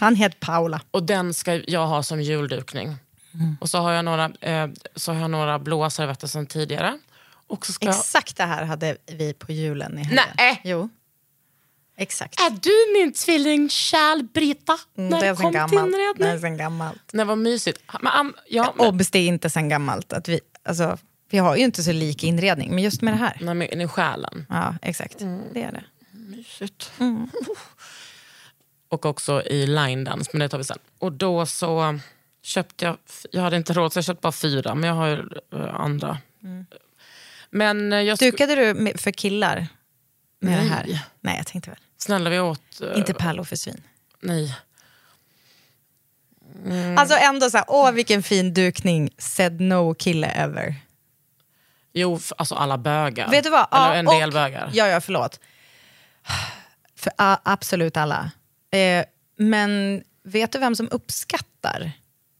[0.00, 0.80] Han heter Paula.
[0.90, 2.96] Och den ska jag ha som juldukning.
[3.60, 6.98] Och så har jag några, eh, så har jag några blåa servetter sedan tidigare.
[7.54, 10.24] Och så ska Exakt det här hade vi på julen i helgen.
[10.36, 10.60] Nej.
[10.64, 10.88] Jo.
[11.96, 12.40] Exakt.
[12.40, 14.78] Är du min tvilling Kärl-Brita?
[14.98, 16.18] Mm, När det är sen kom gammalt.
[16.18, 17.10] Det är sen gammalt.
[17.12, 17.80] Nej, vad mysigt.
[18.00, 20.12] Men, am- ja, men, Obs, det är inte sen gammalt.
[20.12, 20.98] Att vi, alltså,
[21.30, 23.38] vi har ju inte så lik inredning, men just med det här.
[23.40, 24.46] nej, men i själen.
[24.48, 25.18] Ja, exakt.
[25.52, 25.84] Det är det.
[26.12, 26.92] Mysigt.
[28.88, 30.78] Och också i line dance, men det tar vi sen.
[30.98, 31.98] Och då så
[32.42, 32.96] köpte jag,
[33.30, 36.18] jag hade inte råd så jag köpte bara fyra, men jag har ju eh, andra.
[37.54, 39.66] Men eh, jag Dukade du med, för killar
[40.40, 40.64] med Nej.
[40.68, 41.00] det här?
[41.20, 41.78] Nej, jag tänkte väl.
[41.98, 42.80] snälla vi åt...
[42.82, 43.82] eh, Inte pärlor för svin.
[44.20, 44.54] Nej.
[46.96, 50.74] Alltså ändå så här, åh vilken fin dukning, said no kille ever.
[51.92, 53.30] Jo, alltså alla bögar.
[53.30, 53.66] Vet du vad?
[53.72, 54.70] Eller Ja, en och- del bögar.
[54.72, 55.40] Ja, ja, förlåt.
[56.96, 58.30] För a, absolut alla.
[58.70, 59.04] Eh,
[59.36, 61.92] men vet du vem som uppskattar?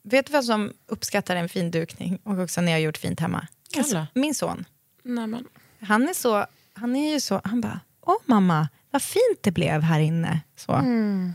[0.02, 3.20] Vet du vem som uppskattar en fin dukning och också när jag har gjort fint
[3.20, 3.46] hemma?
[3.72, 4.06] Kalle.
[4.14, 4.64] Min son.
[5.04, 5.44] Nej, men.
[5.80, 9.80] Han är så, han är ju så, han bara, åh mamma, vad fint det blev
[9.82, 10.40] här inne.
[10.56, 10.72] Så.
[10.72, 11.32] Mm.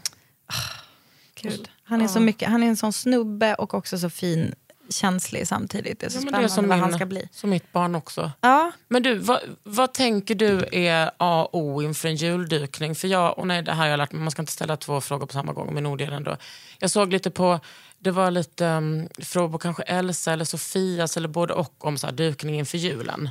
[1.41, 1.69] Gud.
[1.83, 4.55] Han är så mycket, han är en sån snubbe och också så fin,
[4.89, 5.99] känslig samtidigt.
[5.99, 7.29] Det är så Ja, spännande är som, vad min, han ska bli.
[7.31, 8.31] som mitt barn också.
[8.41, 12.95] Ja, Men du, vad, vad tänker du är A och O inför en juldukning?
[12.95, 15.01] För jag, och nej, det här har jag lärt mig, man ska inte ställa två
[15.01, 16.37] frågor på samma gång, men nog det ändå.
[16.79, 17.59] Jag såg lite på,
[17.99, 22.07] det var lite um, frågor på kanske Elsa eller Sofias eller både och om så
[22.07, 23.29] här, dukning inför julen.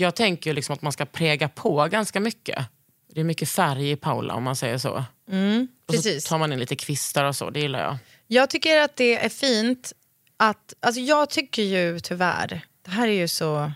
[0.00, 2.66] Jag tänker ju liksom att man ska präga på ganska mycket.
[3.14, 4.90] Det är mycket färg i Paula om man säger så.
[4.90, 7.96] och så Mm, tar man in lite kvistar och så, det gillar jag.
[8.26, 9.92] Jag tycker att det är fint
[10.36, 13.72] att, alltså jag tycker ju tyvärr, det här är ju så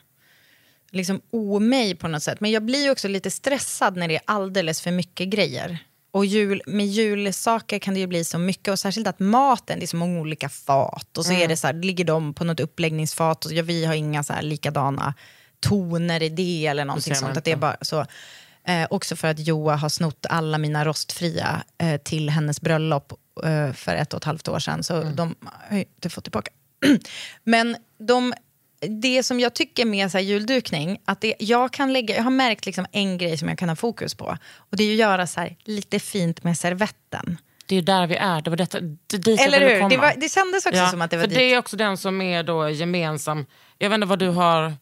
[0.91, 4.22] liksom omej på något sätt, men jag blir ju också lite stressad när det är
[4.25, 5.79] alldeles för mycket grejer.
[6.11, 9.85] Och jul, med julsaker kan det ju bli så mycket, och särskilt att maten, det
[9.85, 11.18] är så många olika fat.
[11.18, 14.25] Och så är det så här, ligger de på något uppläggningsfat och vi har inga
[14.25, 15.14] så här likadana
[15.69, 17.37] toner i det eller någonting sånt.
[17.37, 18.07] Att det är bara så.
[18.67, 23.12] Eh, också för att Joa har snott alla mina rostfria eh, till hennes bröllop
[23.45, 24.85] eh, för ett och ett halvt år sedan.
[24.85, 25.35] Så de
[25.71, 26.51] har inte fått tillbaka.
[27.45, 28.35] Men de,
[28.81, 32.31] det som jag tycker med så här juldukning, att det, jag, kan lägga, jag har
[32.31, 34.37] märkt liksom en grej som jag kan ha fokus på.
[34.57, 37.39] Och det är att göra så här, lite fint med servetten.
[37.67, 39.79] Det är där vi är, det var detta, det, dit jag Eller ville hur?
[39.79, 39.89] komma.
[39.89, 41.39] Det, var, det kändes också som att det var för dit.
[41.39, 43.47] det är också den som är då gemensam.
[43.79, 44.73] Jag vet inte vad du har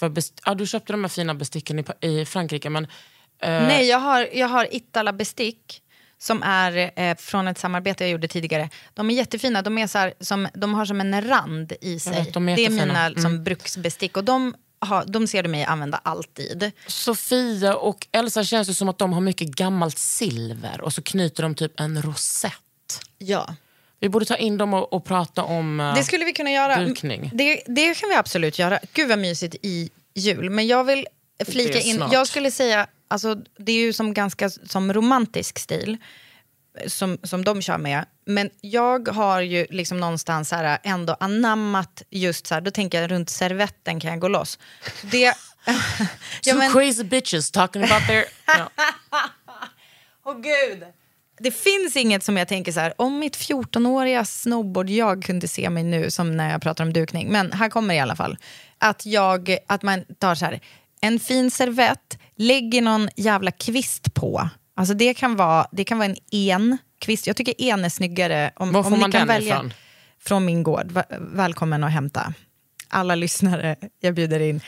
[0.00, 2.84] för best- ja, Du köpte de här fina besticken i, i Frankrike men
[3.42, 5.82] eh, Nej, jag har, jag har Itala bestick
[6.18, 8.70] som är eh, från ett samarbete jag gjorde tidigare.
[8.94, 12.12] De är jättefina, de, är så här, som, de har som en rand i sig.
[12.12, 13.22] vet, de är det är mina Mm.
[13.22, 16.72] som bruksbestick och de, har, de ser du mig använda alltid.
[16.86, 21.42] Sofia och Elsa känns det som att de har mycket gammalt silver och så knyter
[21.42, 23.00] de typ en rosett.
[23.18, 23.54] Ja.
[24.00, 26.80] Vi borde ta in dem och, och prata om eh, Det skulle vi kunna göra.
[26.84, 27.30] dukning.
[27.34, 28.78] Det, det kan vi absolut göra.
[28.92, 30.50] Gud vad mysigt i jul.
[30.50, 31.06] Men jag vill
[31.46, 35.96] flika in, jag skulle säga, alltså, det är ju som ganska som romantisk stil.
[36.86, 38.04] Som, som de kör med.
[38.26, 43.10] Men jag har ju liksom någonstans här ändå anammat just så här, då tänker jag
[43.10, 44.58] runt servetten kan jag gå loss.
[45.02, 45.34] Det,
[46.44, 48.24] Two men- crazy bitches talking about their...
[48.46, 48.70] ja.
[50.24, 50.84] Åh gud!
[51.42, 55.70] Det finns inget som jag tänker så här, om mitt 14-åriga snowboard jag kunde se
[55.70, 57.28] mig nu som när jag pratar om dukning.
[57.28, 58.36] Men här kommer det i alla fall.
[58.78, 60.60] Att, jag, att man tar så här,
[61.00, 64.48] en fin servett, lägger någon jävla kvist på.
[64.76, 67.26] Alltså det kan vara, det kan vara en en kvist.
[67.26, 68.50] Jag tycker en är snyggare.
[68.56, 69.74] Om, Var om får ni man kan den välja, ifrån?
[70.20, 71.02] Från min gård.
[71.18, 72.34] Välkommen att hämta.
[72.90, 74.60] Alla lyssnare, jag bjuder in.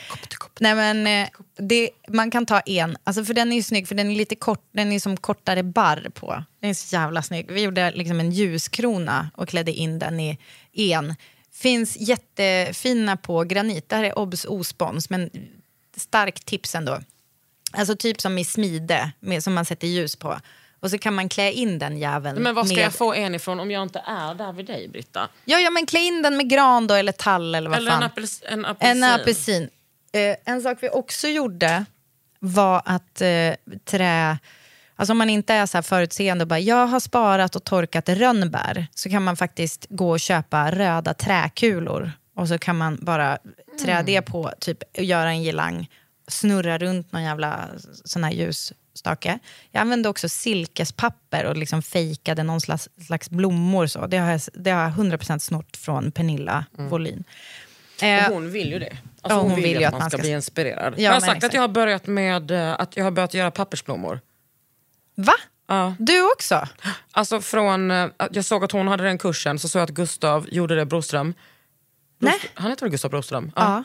[0.59, 3.95] Nej, men, eh, det, man kan ta en, alltså för den är ju snygg för
[3.95, 6.43] den är lite kort, den är som kortare barr på.
[6.59, 7.51] Den är så jävla snygg.
[7.51, 10.37] Vi gjorde liksom en ljuskrona och klädde in den i
[10.73, 11.15] en.
[11.53, 15.29] Finns jättefina på granit, det här är obs ospons men
[15.97, 16.99] starkt tips ändå.
[17.71, 20.39] Alltså typ som i smide med, som man sätter ljus på.
[20.83, 22.43] Och så kan man klä in den jäveln.
[22.43, 24.87] Men var ska med, jag få en ifrån om jag inte är där vid dig
[24.87, 25.29] Britta?
[25.45, 28.03] Ja, ja, men klä in den med gran då, eller tall eller vad Eller fan.
[28.03, 29.03] en, apels, en apelsin?
[29.03, 29.69] En apelsin.
[30.13, 31.85] Eh, en sak vi också gjorde
[32.39, 33.53] var att eh,
[33.85, 34.37] trä...
[34.95, 38.09] Alltså om man inte är så här förutseende och bara jag har sparat och torkat
[38.09, 43.37] rönnbär så kan man faktiskt gå och köpa röda träkulor och så kan man bara
[43.81, 44.05] trä Mm.
[44.05, 45.89] det på, typ göra en girlang,
[46.27, 47.69] snurra runt någon jävla
[48.05, 48.31] sån här
[48.93, 49.39] ljusstake.
[49.71, 53.87] Jag använde också silkespapper och liksom fejkade någon slags, slags blommor.
[53.87, 54.07] Så.
[54.07, 57.23] Det, har jag, det har jag 100% snott från Pernilla Wåhlin.
[58.01, 58.97] Eh, Och hon vill ju det.
[59.21, 60.93] Alltså Ja, hon, vill ju att man ska, ska- bli inspirerad.
[60.97, 61.43] Ja, jag har sagt exakt.
[61.43, 64.19] att jag har börjat med eh, att jag har börjat göra pappersblommor.
[65.15, 65.33] Va?
[65.67, 65.95] Ja.
[65.99, 66.67] Du också?
[67.11, 70.47] Alltså från, eh, jag såg att hon hade den kursen, så såg jag att Gustav
[70.51, 71.33] gjorde det Broström.
[72.19, 72.33] Nej.
[72.33, 73.51] Brost- Han heter väl Gustav Broström?
[73.55, 73.83] Ja.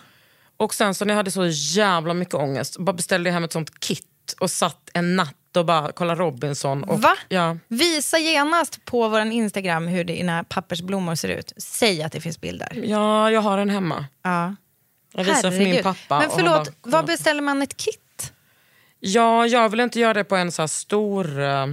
[0.57, 3.53] Och sen så när jag hade så jävla mycket ångest, bara beställde jag hem ett
[3.53, 6.85] sånt kit och satt en natt och bara kollade Robinson.
[6.85, 7.17] Och, Va?
[7.29, 7.57] Ja.
[7.69, 11.53] Visa genast på vår Instagram hur dina pappersblommor ser ut.
[11.57, 12.83] Säg att det finns bilder.
[12.85, 14.07] ja, jag har den hemma.
[14.23, 14.55] Ja.
[15.13, 16.19] Jag visar för min pappa.
[16.19, 18.33] Men förlåt, bara, var beställer man ett kit?
[19.01, 21.41] Ja, jag vill inte göra det på en så stor...
[21.41, 21.67] eh,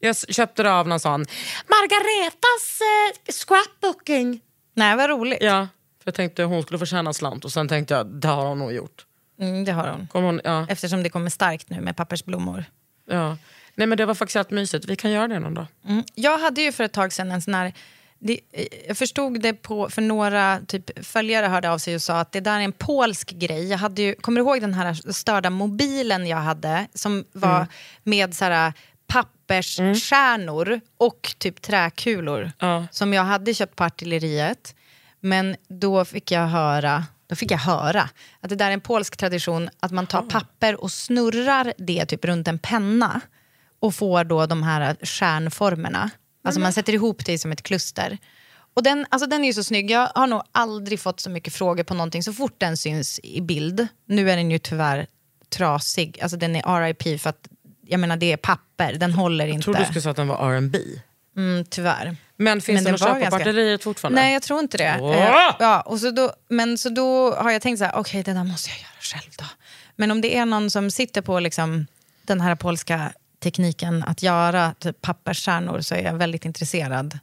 [0.00, 1.26] jag köpte det av någon sån
[1.66, 4.40] Margaretas uh, scrapbooking.
[4.74, 5.38] Nej, vad roligt.
[5.40, 5.68] Ja,
[6.02, 8.46] för jag tänkte hon skulle få tjäna en slant och sen tänkte jag det har
[8.46, 9.06] hon nog gjort.
[9.42, 10.08] Mm, det har hon.
[10.24, 12.64] Hon, ja, Eftersom det kommer starkt nu med pappersblommor.
[13.10, 13.36] ja.
[13.74, 14.84] Nej men det var faktiskt helt mysigt.
[14.84, 15.66] Vi kan göra det någon dag.
[15.88, 16.04] Mm.
[16.14, 17.72] Jag hade ju för ett tag sedan en sån här...
[18.18, 18.40] Det,
[18.88, 22.40] jag förstod det på, för några typ, följare hörde av sig och sa att det
[22.40, 23.68] där är en polsk grej.
[23.68, 26.86] Jag hade ju, kommer du ihåg den här störda mobilen jag hade?
[26.94, 27.66] Som var
[28.02, 28.72] med så här,
[29.06, 32.86] pappersstjärnor och typ träkulor Ja.
[32.90, 34.74] som jag hade köpt på artilleriet.
[35.20, 38.08] Men då fick jag höra då fick jag höra
[38.40, 42.24] att det där är en polsk tradition att man tar papper och snurrar det typ
[42.24, 43.20] runt en penna
[43.80, 46.10] och får då de här stjärnformerna.
[46.44, 48.18] Alltså man sätter ihop det som ett kluster.
[48.74, 49.90] Och den, alltså den är ju så snygg.
[49.90, 53.40] Jag har nog aldrig fått så mycket frågor på någonting så fort den syns i
[53.40, 53.86] bild.
[54.06, 55.06] Nu är den ju tyvärr
[55.48, 56.18] trasig.
[56.22, 57.48] Alltså den är RIP för att
[57.86, 59.64] jag menar det är papper, den håller Jag inte.
[59.64, 60.78] trodde du skulle säga att den var R&B.
[61.36, 62.16] Mm, tyvärr.
[62.36, 64.20] Men finns Men att var köpa på ganska- batteriet fortfarande?
[64.20, 64.84] Nej, jag tror inte det.
[64.84, 68.32] Eh, ja, och så då, men så då har jag tänkt så här, okej det
[68.32, 69.44] där måste jag göra själv då.
[69.96, 71.86] Men om det är någon som sitter på liksom,
[72.22, 73.12] den här polska
[73.42, 77.18] tekniken att göra typ pappersstjärnor så är jag väldigt intresserad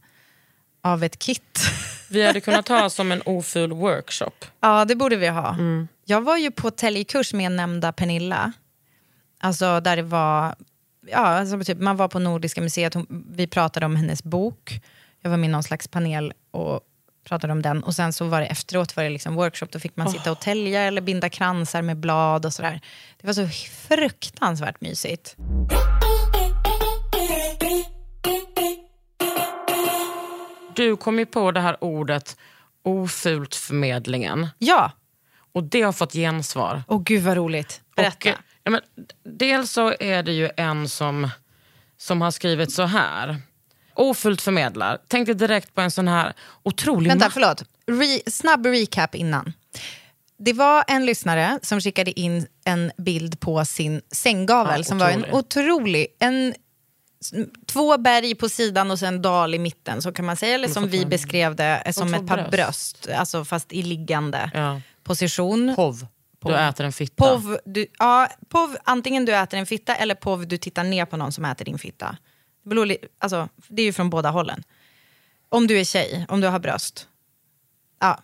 [0.84, 1.60] av ett kit.
[2.10, 4.45] Vi hade kunnat ha som en oful workshop.
[4.60, 5.49] ja, det borde vi ha.
[5.53, 5.88] Mm.
[6.05, 8.53] Jag var ju på täljkurs med nämnda Pernilla.
[9.41, 10.55] Alltså där det var,
[11.12, 14.82] ja, alltså typ, man var på Nordiska museet, hon, vi pratade om hennes bok.
[15.22, 16.80] Jag var med i någon slags panel och
[17.28, 17.84] pratade om den.
[17.84, 20.39] Och sen så var det efteråt var det liksom workshop, då fick man sitta och
[20.41, 22.82] tälja eller binda kransar med blad och sådär.
[23.22, 23.47] Det var så
[23.88, 25.36] fruktansvärt mysigt.
[30.76, 32.38] Du kom ju på det här ordet
[32.84, 34.47] ofult förmedlingen.
[34.57, 34.91] Ja,
[35.53, 36.84] Och det har fått gensvar.
[36.88, 37.82] och gud vad roligt.
[37.95, 38.30] Berätta.
[38.30, 38.36] Och,
[38.70, 41.30] ja, men, dels så är det ju en som,
[41.97, 43.38] som har skrivit så här.
[43.93, 44.97] Ofult förmedlar.
[45.07, 47.09] Tänkte direkt på en sån här otrolig...
[47.09, 47.63] Vänta, förlåt.
[47.88, 49.53] Re, snabb recap innan.
[50.38, 55.09] Det var en lyssnare som skickade in en bild på sin sänggavel Ja, som var
[55.09, 56.07] en otrolig.
[56.20, 56.53] En,
[57.65, 60.55] två berg på sidan och sen dal i mitten, så kan man säga.
[60.55, 62.51] Eller som vi beskrev det, eh, som ett par bröst.
[62.51, 63.09] bröst.
[63.20, 64.82] Alltså fast i liggande Ja.
[65.03, 65.74] position.
[66.40, 66.52] Pov.
[66.52, 67.24] Du äter en fitta.
[67.24, 71.18] Pov, du, ja, pov, antingen du äter en fitta eller pov, du tittar ner på
[71.18, 72.18] någon som äter din fitta.
[72.64, 74.64] Det, beror, alltså, det är ju från båda hållen.
[75.50, 77.08] Om du är tjej, om du har bröst.
[78.00, 78.20] Ja.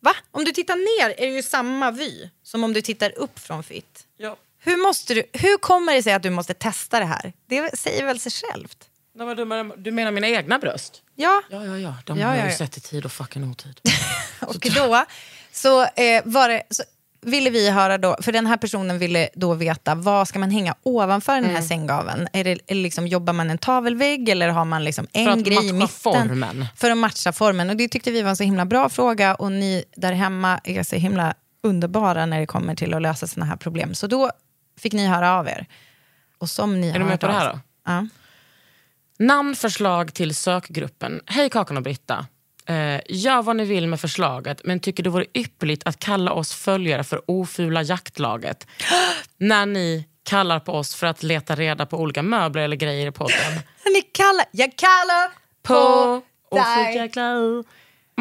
[0.00, 0.12] Va?
[0.30, 3.62] Om du tittar ner är det ju samma vy som om du tittar upp från
[3.62, 4.06] fitt.
[4.16, 4.36] Ja.
[4.58, 7.32] Hur, måste du, hur kommer det sig att du måste testa det här?
[7.46, 8.88] Det säger väl sig självt?
[9.14, 11.02] Nej, men Du, menar, du menar mina egna bröst?
[11.14, 11.42] Ja.
[11.50, 11.94] Ja, ja, ja.
[12.06, 13.80] De Ja, har ja, jag ju sett i tid och fucking otid.
[14.40, 15.04] Och då
[15.52, 16.82] så, eh, var det, så
[17.22, 20.74] ville vi höra då, för den här personen ville då veta vad ska man hänga
[20.82, 21.62] ovanför den här Mm.
[21.62, 22.28] sänggaveln?
[22.32, 25.72] Är det, är liksom, jobbar man en tavelvägg eller har man liksom en grej i
[25.72, 25.88] matcha mitten?
[26.28, 26.66] formen.
[26.76, 27.70] För att matcha formen.
[27.70, 30.82] Och det tyckte vi var en så himla bra fråga och ni där hemma är
[30.82, 33.94] så himla underbara när det kommer till att lösa såna här problem.
[33.94, 34.30] Så då
[34.78, 35.66] fick ni höra av er.
[36.38, 37.60] Och som ni Är du med på det här då?
[37.86, 38.06] Ja.
[39.18, 41.20] Namnförslag till sökgruppen.
[41.26, 42.26] Hej Kakan och Britta.
[42.66, 46.54] Eh, gör vad ni vill med förslaget men tycker det vore ypperligt att kalla oss
[46.54, 48.66] följare för ofula jaktlaget.
[49.36, 53.12] när ni kallar på oss för att leta reda på olika möbler eller grejer i
[53.12, 53.52] podden.
[53.84, 55.30] Ni kallar, jag kallar
[55.62, 55.74] på,
[56.50, 57.64] på dig.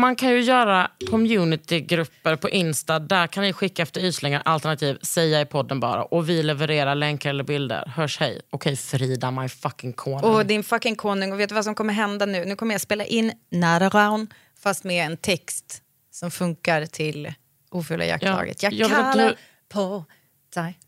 [0.01, 2.99] Man kan ju göra communitygrupper på Insta.
[2.99, 6.03] Där kan ni skicka efter yslängar alternativ säga i podden bara.
[6.03, 7.85] Och vi levererar länkar eller bilder.
[7.95, 8.41] Hörs hej.
[8.49, 10.35] Okej Frida, my fucking konung.
[10.35, 11.31] Och din fucking konung.
[11.31, 12.45] Och vet du vad som kommer hända nu?
[12.45, 14.33] Nu kommer jag spela in Nararound
[14.63, 15.81] fast med en text
[16.11, 17.33] som funkar till
[17.69, 18.63] Ofula jaktlaget.
[18.63, 19.35] Ja, jag jag kallar du-
[19.69, 20.05] på
[20.53, 20.79] dig.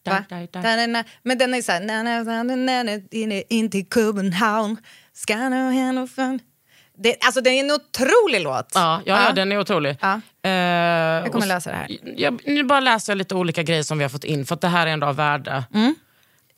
[1.23, 3.43] Men den är så här...
[3.53, 4.77] In, till Köpenhamn.
[5.13, 6.39] Ska nu fan.
[6.97, 8.71] Det, alltså det är en otrolig låt.
[8.75, 9.97] Ja, ja, ja, den är otrolig.
[10.01, 10.21] Ja.
[10.43, 11.87] Eh, Jag kommer och- läsa det här.
[12.17, 14.61] Jag, nu bara läser jag lite olika grejer som vi har fått in, för att
[14.61, 15.63] det här är ändå av värde.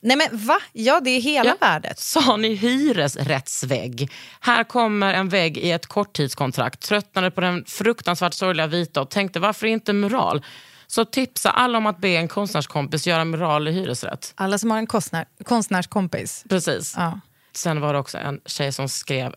[0.00, 0.58] Nej men va?
[0.72, 1.56] Ja det är hela Ja.
[1.60, 1.98] värdet.
[1.98, 4.10] Sa ni hyresrättsvägg?
[4.40, 6.80] Här kommer en vägg i ett korttidskontrakt.
[6.80, 10.44] Tröttnade på den fruktansvärt sorgliga vita och tänkte varför inte mural?
[10.86, 14.32] Så tipsa alla om att be en konstnärskompis göra mural i hyresrätt.
[14.34, 16.44] Alla som har en konstnär, konstnärskompis.
[16.48, 16.94] Precis.
[16.96, 17.20] Ja.
[17.52, 19.34] Sen var det också en tjej som skrev,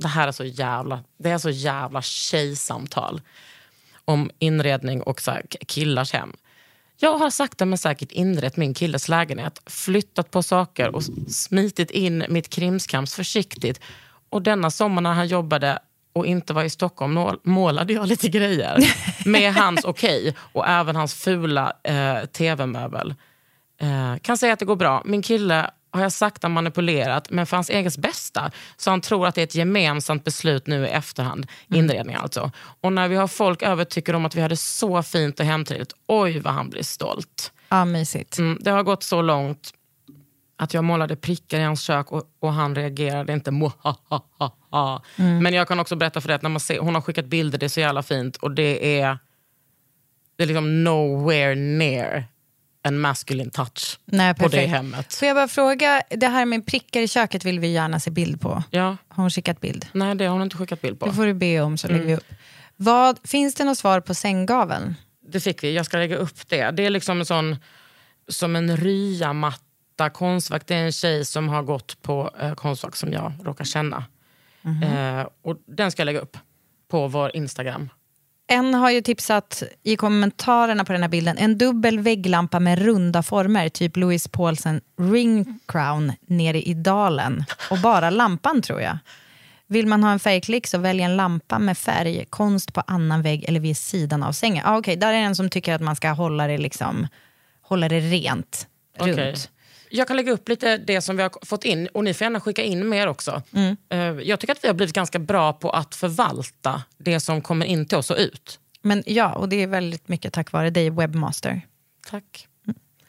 [0.00, 3.20] det här är så jävla, det är så jävla tjejsamtal
[4.04, 5.36] om inredning och så
[5.66, 6.32] killars hem.
[7.00, 12.24] Jag har sakta men säkert inrett min killes lägenhet, flyttat på saker och smitit in
[12.28, 13.80] mitt krimskrams försiktigt.
[14.30, 15.78] Och denna sommar när han jobbade
[16.12, 18.78] och inte var i Stockholm målade jag lite grejer.
[19.28, 23.14] Med hans okej och även hans fula eh, tv-möbel.
[23.80, 25.02] Eh, kan säga att det går bra.
[25.04, 28.50] Min kille har jag sakta manipulerat, men för hans eget bästa.
[28.76, 31.46] Så han tror att det är ett gemensamt beslut nu i efterhand.
[31.68, 32.50] Inredning alltså.
[32.80, 35.92] Och när vi har folk över tycker de att vi hade så fint och hemtrevligt.
[36.06, 37.52] Oj vad han blir stolt.
[37.68, 38.38] Ja, mysigt.
[38.38, 39.72] Mm, det har gått så långt
[40.56, 43.50] att jag målade prickar i hans kök och, och han reagerade inte.
[43.50, 45.02] Mohahaha.
[45.16, 47.58] Men jag kan också berätta för dig att när man ser, hon har skickat bilder,
[47.58, 48.36] det är så jävla fint.
[48.36, 49.18] Och det är,
[50.36, 52.24] det är liksom nowhere near
[52.88, 55.14] en masculine touch Nej, på det hemmet.
[55.14, 58.40] Får jag bara fråga, det här med prickar i köket vill vi gärna se bild
[58.40, 58.62] på.
[58.70, 58.96] Ja.
[59.08, 59.86] Har hon skickat bild?
[59.92, 61.06] Nej, det har hon inte skickat bild på.
[61.06, 62.06] Det får du be om så lägger Mm.
[62.08, 62.32] vi upp.
[62.76, 64.94] Vad, finns det något svar på sänggaveln?
[65.28, 66.70] Det fick vi, jag ska lägga upp det.
[66.70, 67.56] Det är liksom en sån,
[68.28, 70.62] som en ryamatta konstverk.
[70.66, 74.04] Det är en tjej som har gått på eh, konstverk som jag råkar känna.
[74.62, 74.82] Mhm.
[74.82, 76.36] Eh, och den ska jag lägga upp
[76.90, 77.88] på vår Instagram.
[78.50, 83.22] En har ju tipsat i kommentarerna på den här bilden, en dubbel vägglampa med runda
[83.22, 87.44] former, typ Louis Paulsen ring crown nere i dalen.
[87.70, 88.98] Och bara lampan tror jag.
[89.66, 93.44] Vill man ha en färgklick så välj en lampa med färg, konst på annan vägg
[93.48, 94.66] eller vid sidan av sängen.
[94.66, 97.06] Ah, Okej, där är en som tycker att man ska hålla det, liksom,
[97.62, 98.66] hålla det rent
[98.98, 99.12] Okej.
[99.12, 99.50] runt.
[99.90, 102.40] Jag kan lägga upp lite det som vi har fått in och ni får gärna
[102.40, 103.42] skicka in mer också.
[103.54, 103.76] Mm.
[103.90, 107.66] Eh, jag tycker att vi har blivit ganska bra på att förvalta det som kommer
[107.66, 108.60] in till oss och ut.
[108.82, 111.60] Men ja, och det är väldigt mycket tack vare dig, webbmaster.
[112.10, 112.46] Tack.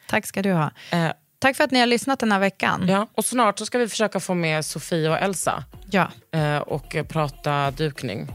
[0.08, 0.70] Tack ska du ha.
[0.92, 2.86] Eh, Tack för att ni har lyssnat den här veckan.
[2.88, 6.08] ja, och snart så ska vi försöka få med Sofia och Elsa Ja.
[6.32, 8.28] eh, och prata dukning.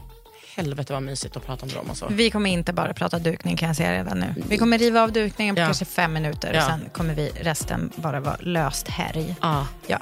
[0.56, 1.86] Helvete vad mysigt att prata om dem.
[1.90, 2.08] Alltså.
[2.10, 4.34] Vi kommer inte bara prata dukning kan jag säga redan nu.
[4.48, 5.66] Vi kommer riva av dukningen på Ja.
[5.66, 6.58] kanske fem minuter Ja.
[6.64, 9.34] och sen kommer vi resten bara vara löst härj.
[9.40, 9.98] Ah, Ja.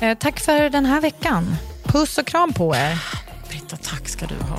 [0.00, 1.56] Eh, tack för den här veckan.
[1.84, 3.02] Puss och kram på er.
[3.48, 4.58] Britta, tack ska du ha.